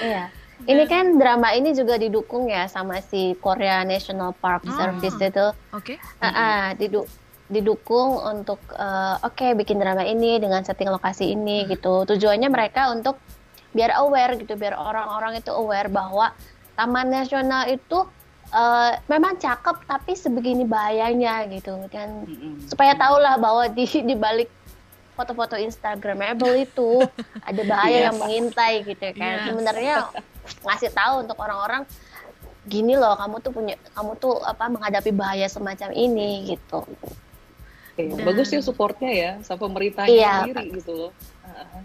[0.00, 0.24] Iya.
[0.62, 4.72] Ini kan drama ini juga didukung ya sama si Korea National Park Oh.
[4.72, 5.46] Service itu.
[5.70, 7.04] oke Ah, ah, didu-
[7.46, 12.04] didukung untuk eh, oke bikin drama ini dengan setting lokasi ini gitu.
[12.06, 13.20] Tujuannya mereka untuk
[13.70, 16.32] biar aware gitu, biar orang-orang itu aware bahwa
[16.80, 17.98] Taman Nasional itu
[18.50, 22.24] eh, memang cakep tapi sebegini bahayanya gitu kan.
[22.24, 22.64] Mm-mm.
[22.64, 24.48] Supaya tahulah bahwa di di balik
[25.12, 27.04] foto-foto Instagramable itu
[27.48, 28.22] ada bahaya Iya, yang Pak.
[28.22, 29.34] mengintai gitu kan.
[29.36, 29.44] Yes.
[29.46, 29.94] Sebenarnya
[30.64, 31.84] ngasih tahu untuk orang-orang
[32.62, 36.80] gini loh kamu tuh punya kamu tuh apa menghadapi bahaya semacam ini gitu.
[37.94, 41.12] Iya, Dan- bagus ya supportnya ya sama pemerintahnya Iya, sendiri gitu loh.
[41.44, 41.80] Heeh.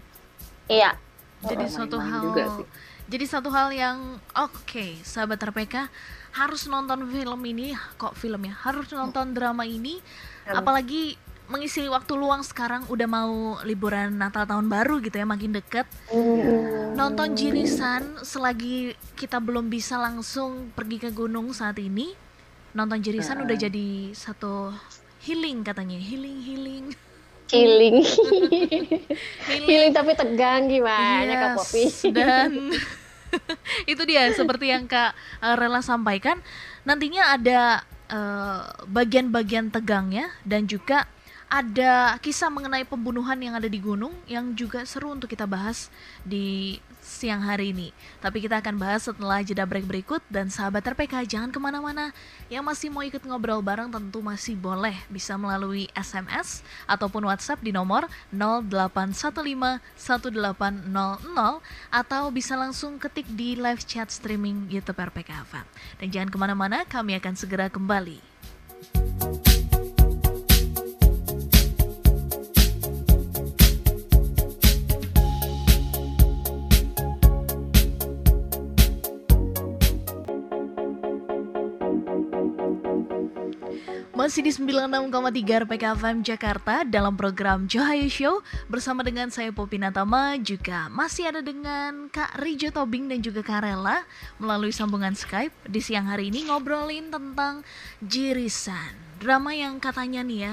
[0.72, 0.90] Iya.
[1.38, 2.66] jadi Oh, suatu hal juga sih.
[3.06, 3.98] Jadi satu hal yang
[4.34, 5.86] oke sahabat RPK
[6.34, 9.98] harus nonton film ini kok film ya harus nonton drama ini
[10.46, 10.62] Hmm.
[10.62, 11.18] apalagi
[11.50, 15.86] mengisi waktu luang sekarang udah mau liburan Natal tahun baru gitu ya makin deket
[16.94, 22.14] nonton Jirisan selagi kita belum bisa langsung pergi ke gunung saat ini
[22.74, 23.46] nonton Jirisan Heeh.
[23.50, 24.70] udah jadi satu
[25.26, 26.84] healing katanya healing healing
[27.46, 28.02] Healing.
[29.46, 31.82] healing Healing tapi tegang gimana Kak Yes, Popi?
[32.10, 32.50] dan
[33.92, 36.40] itu dia seperti yang Kak eh, Rela sampaikan
[36.82, 41.06] nantinya ada eh, bagian-bagian tegangnya dan juga
[41.46, 45.94] ada kisah mengenai pembunuhan yang ada di gunung yang juga seru untuk kita bahas
[46.26, 47.94] di siang hari ini.
[48.18, 52.10] Tapi kita akan bahas setelah jeda break berikut dan sahabat RPK jangan ke mana-mana.
[52.50, 57.70] Yang masih mau ikut ngobrol bareng tentu masih boleh bisa melalui SMS ataupun WhatsApp di
[57.70, 60.02] nomor 08151800
[61.94, 65.66] atau bisa langsung ketik di live chat streaming YouTube RPK FM.
[66.02, 69.45] Dan jangan ke mana-mana, kami akan segera kembali.
[84.26, 88.42] Masih di 96,3 RPK FM Jakarta dalam program Johayu Show.
[88.66, 93.62] Bersama dengan saya Popi Natama juga masih ada dengan Kak Rijo Tobing dan juga Kak
[93.62, 94.02] Rela
[94.42, 95.54] melalui sambungan Skype.
[95.70, 97.62] Di siang hari ini ngobrolin tentang
[98.02, 98.98] Jirisan.
[99.22, 100.52] Drama yang katanya nih ya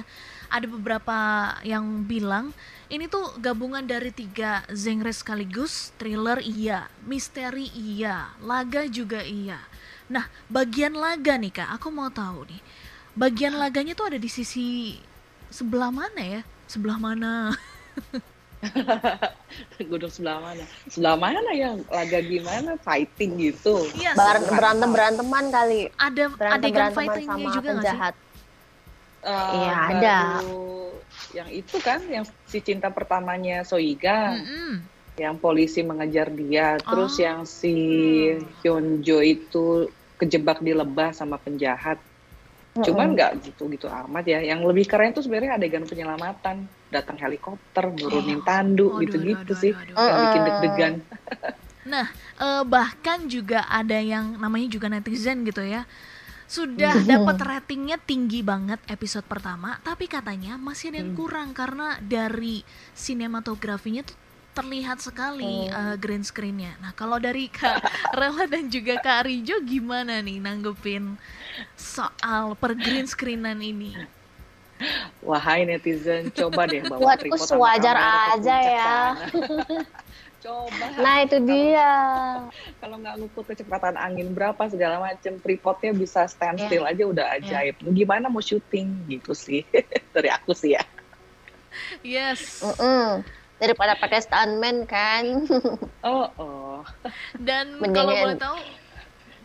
[0.54, 1.18] ada beberapa
[1.66, 2.54] yang bilang
[2.94, 5.90] ini tuh gabungan dari tiga genre sekaligus.
[5.98, 9.58] Thriller iya misteri iya laga juga iya.
[10.14, 12.62] Nah bagian laga nih kak aku mau tahu nih
[13.14, 14.98] bagian laganya tuh ada di sisi
[15.48, 17.54] sebelah mana ya sebelah mana
[19.92, 20.64] Gunung sebelah mana?
[20.88, 21.76] Sebelah mana ya?
[21.92, 22.80] Laga gimana?
[22.80, 23.92] Fighting gitu.
[23.94, 25.92] iya Bar- berantem beranteman kali.
[26.00, 28.14] ada Berantem adegan fightingnya sama juga nggak sih penjahat.
[29.24, 30.18] Eh, Iya, ada.
[30.40, 30.64] baru
[31.34, 34.80] Yang itu kan, yang si cinta pertamanya Soiga, Mm-mm.
[35.20, 36.80] yang polisi mengejar dia.
[36.80, 37.22] Terus Oh.
[37.22, 37.74] yang si
[38.64, 39.66] Hyunjo itu
[40.16, 42.00] kejebak di lebah sama penjahat.
[42.74, 44.40] Cuman nggak gitu-gitu amat ya.
[44.42, 46.66] Yang lebih keren tuh sebenarnya adegan penyelamatan.
[46.90, 49.74] Datang helikopter, nurunin tandu, Aduh, gitu-gitu sih.
[49.74, 50.08] aduh, aduh.
[50.10, 50.94] Yang bikin deg-degan.
[51.84, 52.08] Nah,
[52.40, 55.84] eh, bahkan juga ada yang namanya juga netizen gitu ya.
[56.48, 61.20] Sudah dapat ratingnya tinggi banget episode pertama, tapi katanya masih ada yang Hmm.
[61.20, 62.64] kurang karena dari
[62.96, 64.16] sinematografinya tuh
[64.54, 65.76] terlihat sekali Hmm.
[65.76, 66.78] eh, green screen-nya.
[66.80, 67.84] Nah, kalau dari Kak
[68.16, 71.20] Rela dan juga Kak Rijo gimana nih nanggepin
[71.76, 73.94] soal per green screenan ini?
[75.24, 78.96] Wahai netizen, coba deh bawa Buatku tripod ke aja ya.
[80.44, 80.86] coba.
[81.00, 81.92] Nah itu dia.
[82.84, 87.80] Kalau nggak ngukur kecepatan angin berapa segala macam, tripodnya bisa standstill aja udah ajaib.
[87.96, 89.64] Gimana mau syuting gitu sih
[90.16, 90.84] dari aku sih ya.
[92.04, 92.60] Yes.
[92.60, 93.24] Mm-mm.
[93.64, 95.48] Daripada pakai stuntman kan.
[96.04, 96.80] Oh oh.
[97.40, 98.58] Dan Mendingan- kalau boleh tahu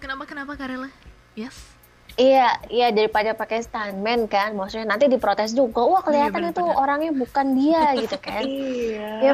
[0.03, 0.91] kenapa kenapa Kak Rela?
[1.39, 1.78] Yes.
[2.19, 5.87] Iya, iya daripada pakai stuntman kan, maksudnya nanti diprotes juga.
[5.87, 8.43] Wah kelihatan Iya, itu orangnya bukan dia gitu kan.
[8.43, 9.09] Iya.
[9.23, 9.33] ya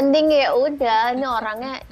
[0.00, 1.84] mending ya udah, ini orangnya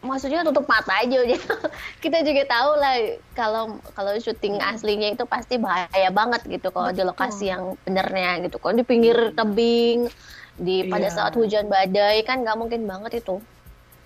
[0.00, 1.40] maksudnya tutup mata aja udah.
[2.02, 2.96] Kita juga tahu lah
[3.36, 8.56] kalau kalau syuting aslinya itu pasti bahaya banget gitu kalau di lokasi yang benernya gitu.
[8.56, 10.08] Kalau di pinggir tebing,
[10.56, 11.16] di pada Iya.
[11.20, 13.44] saat hujan badai kan nggak mungkin banget itu.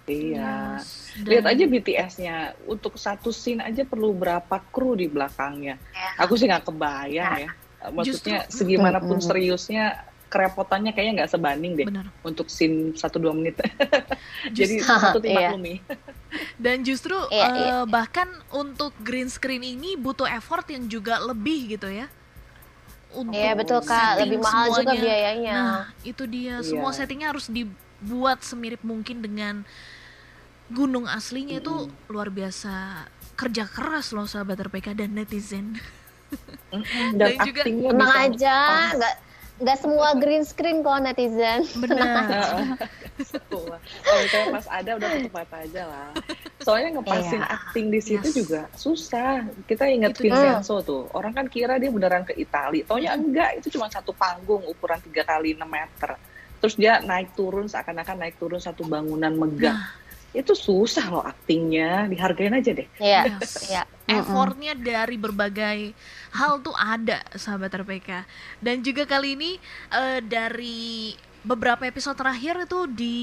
[0.08, 0.78] Iya.
[0.78, 1.12] Yes.
[1.20, 5.76] Lihat Dan- aja BTS-nya, untuk satu scene aja perlu berapa kru di belakangnya.
[5.88, 6.10] Ya.
[6.18, 7.50] Aku sih nggak kebayang ya.
[7.88, 9.28] Maksudnya Justru- segimanapun Mm-mm.
[9.28, 12.06] seriusnya, kerepotannya kayaknya nggak sebanding deh Benar.
[12.20, 13.56] untuk scene 1-2 menit.
[14.58, 15.52] Jadi Just- patut Iya.
[15.54, 15.74] dimaklumi.
[16.60, 17.76] dan justru Iya, eh, iya.
[17.84, 22.08] bahkan untuk green screen ini butuh effort yang juga lebih gitu ya.
[23.08, 25.00] Untuk Iya betul kak, setting lebih mahal juga semuanya.
[25.00, 25.54] biayanya.
[25.56, 26.54] Nah, itu dia.
[26.60, 26.96] Semua Iya.
[27.00, 29.64] settingnya harus dibuat semirip mungkin dengan
[30.68, 31.74] gunung aslinya itu
[32.06, 33.04] luar biasa
[33.34, 35.78] kerja keras loh sahabat RPK dan netizen.
[36.68, 38.56] Mm-mm, Dan Dan, juga- Tenang aja,
[38.92, 39.14] nggak
[39.58, 41.64] nggak semua green screen kok netizen.
[41.78, 42.78] Benar.
[43.18, 43.74] Semua.
[43.82, 46.08] Kalau misalnya pas ada udah tutup mata aja lah.
[46.60, 47.50] Soalnya ngepasin Iya.
[47.50, 48.36] acting di situ Yes.
[48.36, 49.30] juga susah.
[49.66, 51.10] Kita ingat Itu Vincenzo tuh.
[51.10, 52.86] Orang kan kira dia beneran ke Itali.
[52.86, 56.14] Taunya enggak, itu cuma satu panggung ukuran 3 kali 6 meter.
[56.58, 59.74] Terus dia naik turun seakan-akan naik turun satu bangunan megah.
[59.74, 59.90] Nah,
[60.38, 62.06] Itu susah loh aktingnya.
[62.06, 62.86] Dihargain aja deh.
[63.02, 63.34] Iya,
[63.66, 63.82] iya.
[64.06, 65.92] effortnya dari berbagai
[66.32, 68.24] hal tuh ada sahabat RPK
[68.62, 69.60] dan juga kali ini
[69.92, 71.12] eh, dari
[71.44, 73.18] beberapa episode terakhir itu di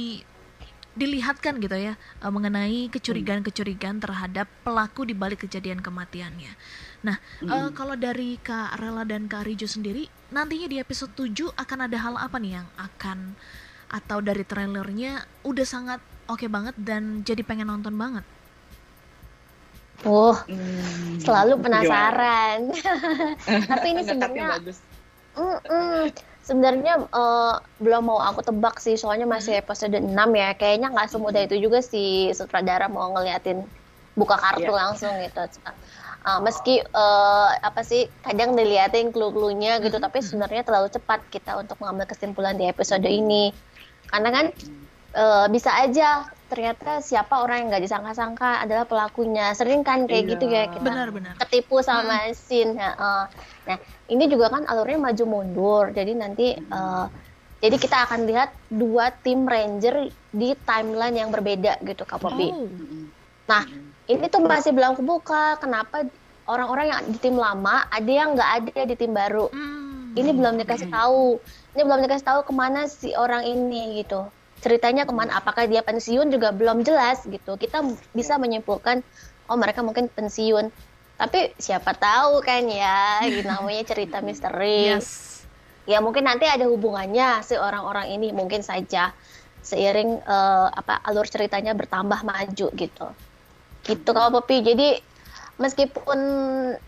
[0.95, 6.55] dilihatkan gitu ya eh, mengenai kecurigaan-kecurigaan terhadap pelaku di balik kejadian kematiannya.
[7.03, 11.79] Nah, eh, kalau dari Kak Rela dan Kak Rijo sendiri nantinya di episode 7 akan
[11.85, 13.35] ada hal apa nih yang akan
[13.91, 18.25] atau dari trailernya udah sangat oke banget dan jadi pengen nonton banget.
[20.03, 22.69] Wah, Hmm, selalu penasaran.
[23.71, 24.77] Tapi ini sebenarnya bagus.
[25.35, 26.13] Mm-mm.
[26.45, 30.53] Sebenarnya eh, belum mau aku tebak sih, soalnya masih episode 6 ya.
[30.53, 33.65] Kayaknya nggak semudah itu juga si sutradara mau ngeliatin
[34.13, 34.77] buka kartu Iya.
[34.77, 35.41] langsung gitu.
[36.25, 41.77] Eh, meski eh, apa sih kadang diliatin clue-cluenya gitu, tapi sebenarnya terlalu cepat kita untuk
[41.77, 43.53] mengambil kesimpulan di episode ini.
[44.09, 44.45] Karena kan
[45.15, 49.49] eh, bisa aja ternyata siapa orang yang nggak disangka-sangka adalah pelakunya.
[49.57, 50.31] Sering kan kayak Iya.
[50.37, 51.33] gitu ya kita Benar-benar.
[51.41, 52.77] ketipu sama scene.
[52.77, 53.25] ya, eh.
[53.65, 53.77] Nah,
[54.11, 55.83] ini juga kan alurnya maju mundur.
[55.89, 57.05] Jadi nanti eh,
[57.63, 62.51] jadi kita akan lihat dua tim ranger di timeline yang berbeda gitu Kak Popi.
[62.53, 62.69] Oh.
[63.49, 63.63] Nah,
[64.05, 65.57] ini tuh masih belum kebuka.
[65.57, 66.05] Kenapa
[66.45, 69.49] orang-orang yang di tim lama ada yang nggak ada di tim baru?
[69.49, 70.13] Hmm.
[70.13, 71.41] Ini belum dikasih tahu.
[71.73, 74.29] Ini belum dikasih tahu ke mana si orang ini gitu.
[74.61, 75.37] Ceritanya ke mana?
[75.37, 77.55] Apakah dia pensiun juga belum jelas gitu.
[77.55, 77.83] Kita
[78.15, 79.03] bisa menyimpulkan,
[79.47, 80.71] oh mereka mungkin pensiun.
[81.15, 84.95] Tapi siapa tahu kan ya, namanya cerita misteri.
[84.95, 85.43] Yes.
[85.85, 89.13] Ya mungkin nanti ada hubungannya si orang-orang ini mungkin saja
[89.61, 93.05] seiring eh, apa alur ceritanya bertambah maju gitu.
[93.85, 94.65] Gitu kalau Popi.
[94.65, 94.97] Jadi
[95.61, 96.19] meskipun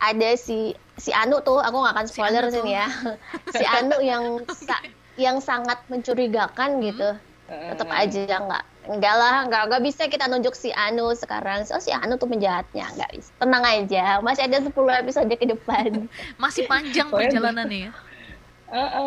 [0.01, 2.77] ada si si Anu tuh, aku nggak akan Si spoiler Anu sini tuh.
[2.81, 2.87] ya.
[3.57, 4.23] si Anu yang
[4.65, 4.85] sa-
[5.17, 7.17] yang sangat mencurigakan gitu.
[7.47, 11.63] Tetap aja nggak enggak lah, nggak nggak bisa kita nunjuk si Anu sekarang.
[11.69, 13.31] Oh si Anu tuh penjahatnya, nggak bisa.
[13.37, 16.07] Tenang aja, masih ada 10 episode ke depan.
[16.43, 17.91] Masih panjang Soalnya- perjalanannya ya.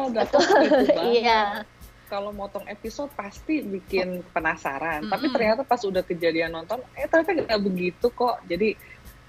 [0.01, 0.28] banget.
[1.01, 1.41] Iya.
[2.07, 5.07] kalau motong episode pasti bikin penasaran.
[5.07, 5.34] Tapi Mm-mm.
[5.36, 8.43] ternyata pas udah kejadian nonton, eh ternyata nggak begitu kok.
[8.45, 8.74] Jadi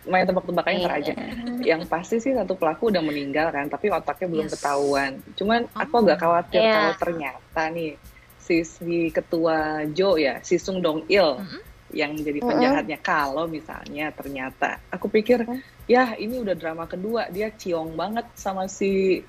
[0.01, 1.13] main tebak-tebakannya ntar aja.
[1.13, 1.77] Iya.
[1.77, 4.57] Yang pasti sih satu pelaku udah meninggal kan, tapi otaknya belum Yes.
[4.57, 5.11] ketahuan.
[5.37, 6.01] Cuman aku Oh.
[6.01, 6.73] agak khawatir Iya.
[6.73, 7.91] kalau ternyata nih
[8.51, 11.61] si, si ketua Jo ya, si Sung Dong Il Mm-mm.
[11.95, 12.51] yang jadi Mm-mm.
[12.51, 12.97] penjahatnya.
[12.99, 15.47] Kalau misalnya ternyata, aku pikir
[15.87, 19.23] ya ini udah drama kedua, dia ciong banget sama si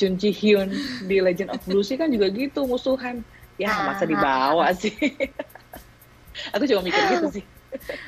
[0.00, 0.72] Jun Ji Hyun
[1.04, 3.20] di Legend of Blue Sea kan juga gitu musuhan.
[3.60, 4.90] Ya masa dibawa sih.
[6.54, 7.44] aku cuma mikir gitu sih.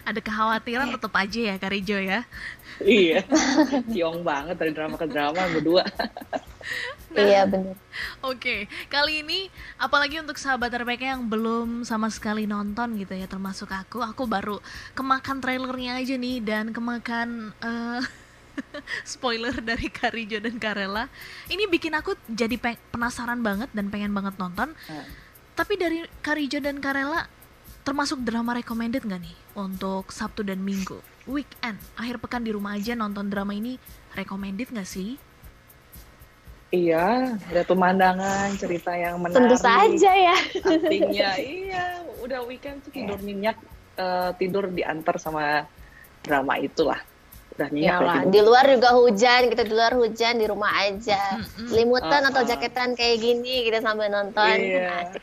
[0.08, 2.22] Ada kekhawatiran tetap aja ya Karijo ya.
[2.84, 3.24] iya,
[3.88, 5.84] ciong banget dari drama ke drama berdua.
[7.16, 7.72] Iya benar.
[8.20, 9.48] Oke, kali ini
[9.80, 14.60] apalagi untuk sahabat RPK yang belum sama sekali nonton gitu ya, termasuk aku, aku baru
[14.92, 18.04] kemakan trailernya aja nih dan kemakan eh,
[19.16, 21.08] spoiler dari Karijo dan Karela.
[21.48, 22.60] Ini bikin aku jadi
[22.92, 24.76] penasaran banget dan pengen banget nonton.
[24.88, 25.06] Hmm.
[25.56, 27.24] Tapi dari Karijo dan Karela
[27.87, 30.99] termasuk drama recommended nggak nih untuk Sabtu dan Minggu?
[31.24, 33.78] Weekend, akhir pekan di rumah aja nonton drama ini
[34.12, 35.14] recommended nggak sih?
[36.66, 39.39] Iya, ada pemandangan, cerita yang menarik.
[39.39, 40.37] Tentu saja ya.
[40.59, 41.30] Aktingnya,
[41.62, 41.84] iya.
[42.18, 43.55] Udah weekend tuh tidur nyenyak,
[43.95, 45.62] eh, tidur diantar sama
[46.26, 46.99] drama itulah.
[47.55, 48.32] Udah nyenyak Ya udah lah, tidur.
[48.34, 51.39] di luar juga hujan, kita di luar hujan di rumah aja.
[51.70, 52.51] Selimutan atau Uh-uh.
[52.51, 54.57] jaketan kayak gini kita sambil nonton.
[54.59, 55.07] Iya.
[55.07, 55.22] Asik.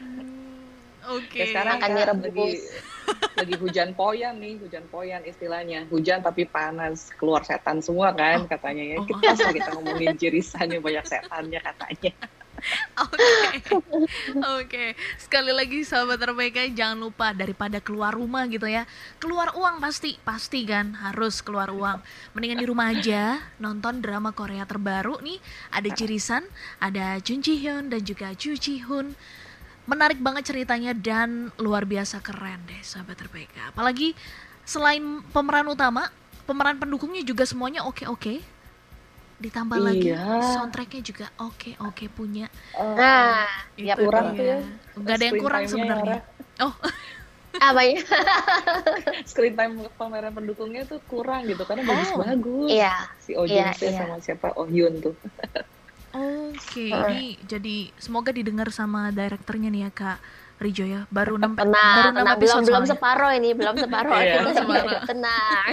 [1.12, 1.44] Oke.
[1.44, 2.18] Ya sekarang Makan kan
[3.40, 5.84] lagi hujan poyan nih, hujan poyan istilahnya.
[5.92, 8.98] Hujan tapi panas, keluar setan semua kan katanya ya.
[9.02, 9.06] Oh.
[9.08, 12.14] Kita pas kita ngomongin jirisannya banyak setannya katanya.
[12.96, 13.76] Oke,
[14.40, 14.86] oke.
[15.20, 18.88] Sekali lagi sahabat RPK jangan lupa daripada keluar rumah gitu ya,
[19.20, 22.00] keluar uang pasti, pasti kan harus keluar uang.
[22.32, 25.44] Mendingan di rumah aja nonton drama Korea terbaru nih.
[25.76, 26.48] Ada Jirisan,
[26.80, 29.12] ada Jun Ji Hyun dan juga Ju Ji Hoon.
[29.84, 33.76] Menarik banget ceritanya dan luar biasa keren deh sahabat RPK.
[33.76, 34.16] Apalagi
[34.64, 36.08] selain pemeran utama,
[36.44, 38.40] pemeran pendukungnya juga semuanya oke-oke.
[39.38, 40.40] Ditambah lagi Iya.
[40.56, 42.48] soundtracknya juga oke-oke punya.
[42.74, 43.44] Nah,
[43.76, 44.38] Itu Yap, kurang dia.
[44.38, 44.60] tuh ya.
[44.96, 46.20] Nggak ada yang kurang sebenarnya.
[46.62, 46.74] Oh,
[47.68, 48.00] apa ya?
[49.30, 52.72] Screen time pemeran pendukungnya tuh kurang gitu karena bagus-bagus.
[52.72, 52.96] Iya.
[53.20, 54.00] Si Oh Iya, Se iya.
[54.00, 55.12] sama siapa Oh Hyun tuh.
[56.54, 56.86] oke.
[56.86, 57.10] Heeh.
[57.10, 60.18] Ini jadi semoga didengar sama direkturnya nih ya Kak
[60.62, 61.04] Rijo ya.
[61.10, 62.14] Baru enam baru Tenang.
[62.14, 62.92] Belum episode belum soalnya.
[62.94, 64.12] separuh ini, belum separuh.
[64.22, 64.34] Iya.
[64.40, 65.00] Kita Separuh.
[65.12, 65.68] Tenang.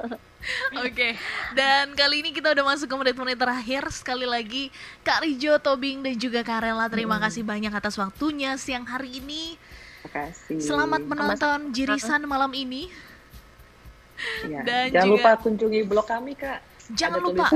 [0.86, 1.18] Oke,
[1.52, 3.82] dan kali ini kita udah masuk ke menit-menit terakhir.
[3.90, 4.70] Sekali lagi,
[5.02, 9.58] Kak Rijo, Tobing, dan juga Kak Rela, terima kasih banyak atas waktunya siang hari ini.
[10.06, 10.62] Makasih.
[10.62, 12.86] Selamat menonton Jirisan malam ini.
[14.46, 14.62] Ya.
[14.62, 16.58] dan Jangan juga- lupa kunjungi blog kami kak.
[16.88, 17.46] Jangan Ada lupa.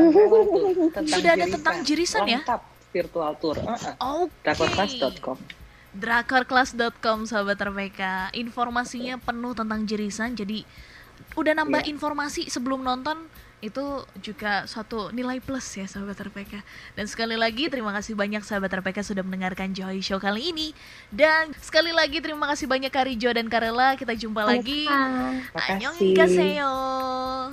[1.09, 2.41] Sudah ada tentang Jirisan ya?
[2.45, 2.61] Lengkap
[2.93, 3.57] virtual tour.
[3.57, 3.95] Uh-uh.
[4.29, 4.33] Oke.
[4.45, 5.37] Drakorclass.com.
[5.93, 10.65] Drakorclass.com sahabat RPK Informasinya penuh tentang jirisan Jadi
[11.33, 11.93] udah nambah Iya.
[11.93, 13.29] informasi sebelum nonton
[13.63, 16.61] Itu juga suatu nilai plus ya sahabat RPK
[16.99, 20.75] Dan sekali lagi terima kasih banyak sahabat RPK sudah mendengarkan Joy Show kali ini
[21.15, 25.79] Dan sekali lagi terima kasih banyak Karijo dan Karela Kita jumpa lagi Makasih.
[25.79, 26.75] Annyeonghaseyo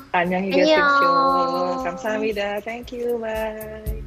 [0.10, 0.82] Annyeonghaseyo.
[0.82, 1.84] Annyeong.
[1.86, 2.62] Kamsahamnida.
[2.66, 3.20] Thank you.
[3.22, 3.99] Bye.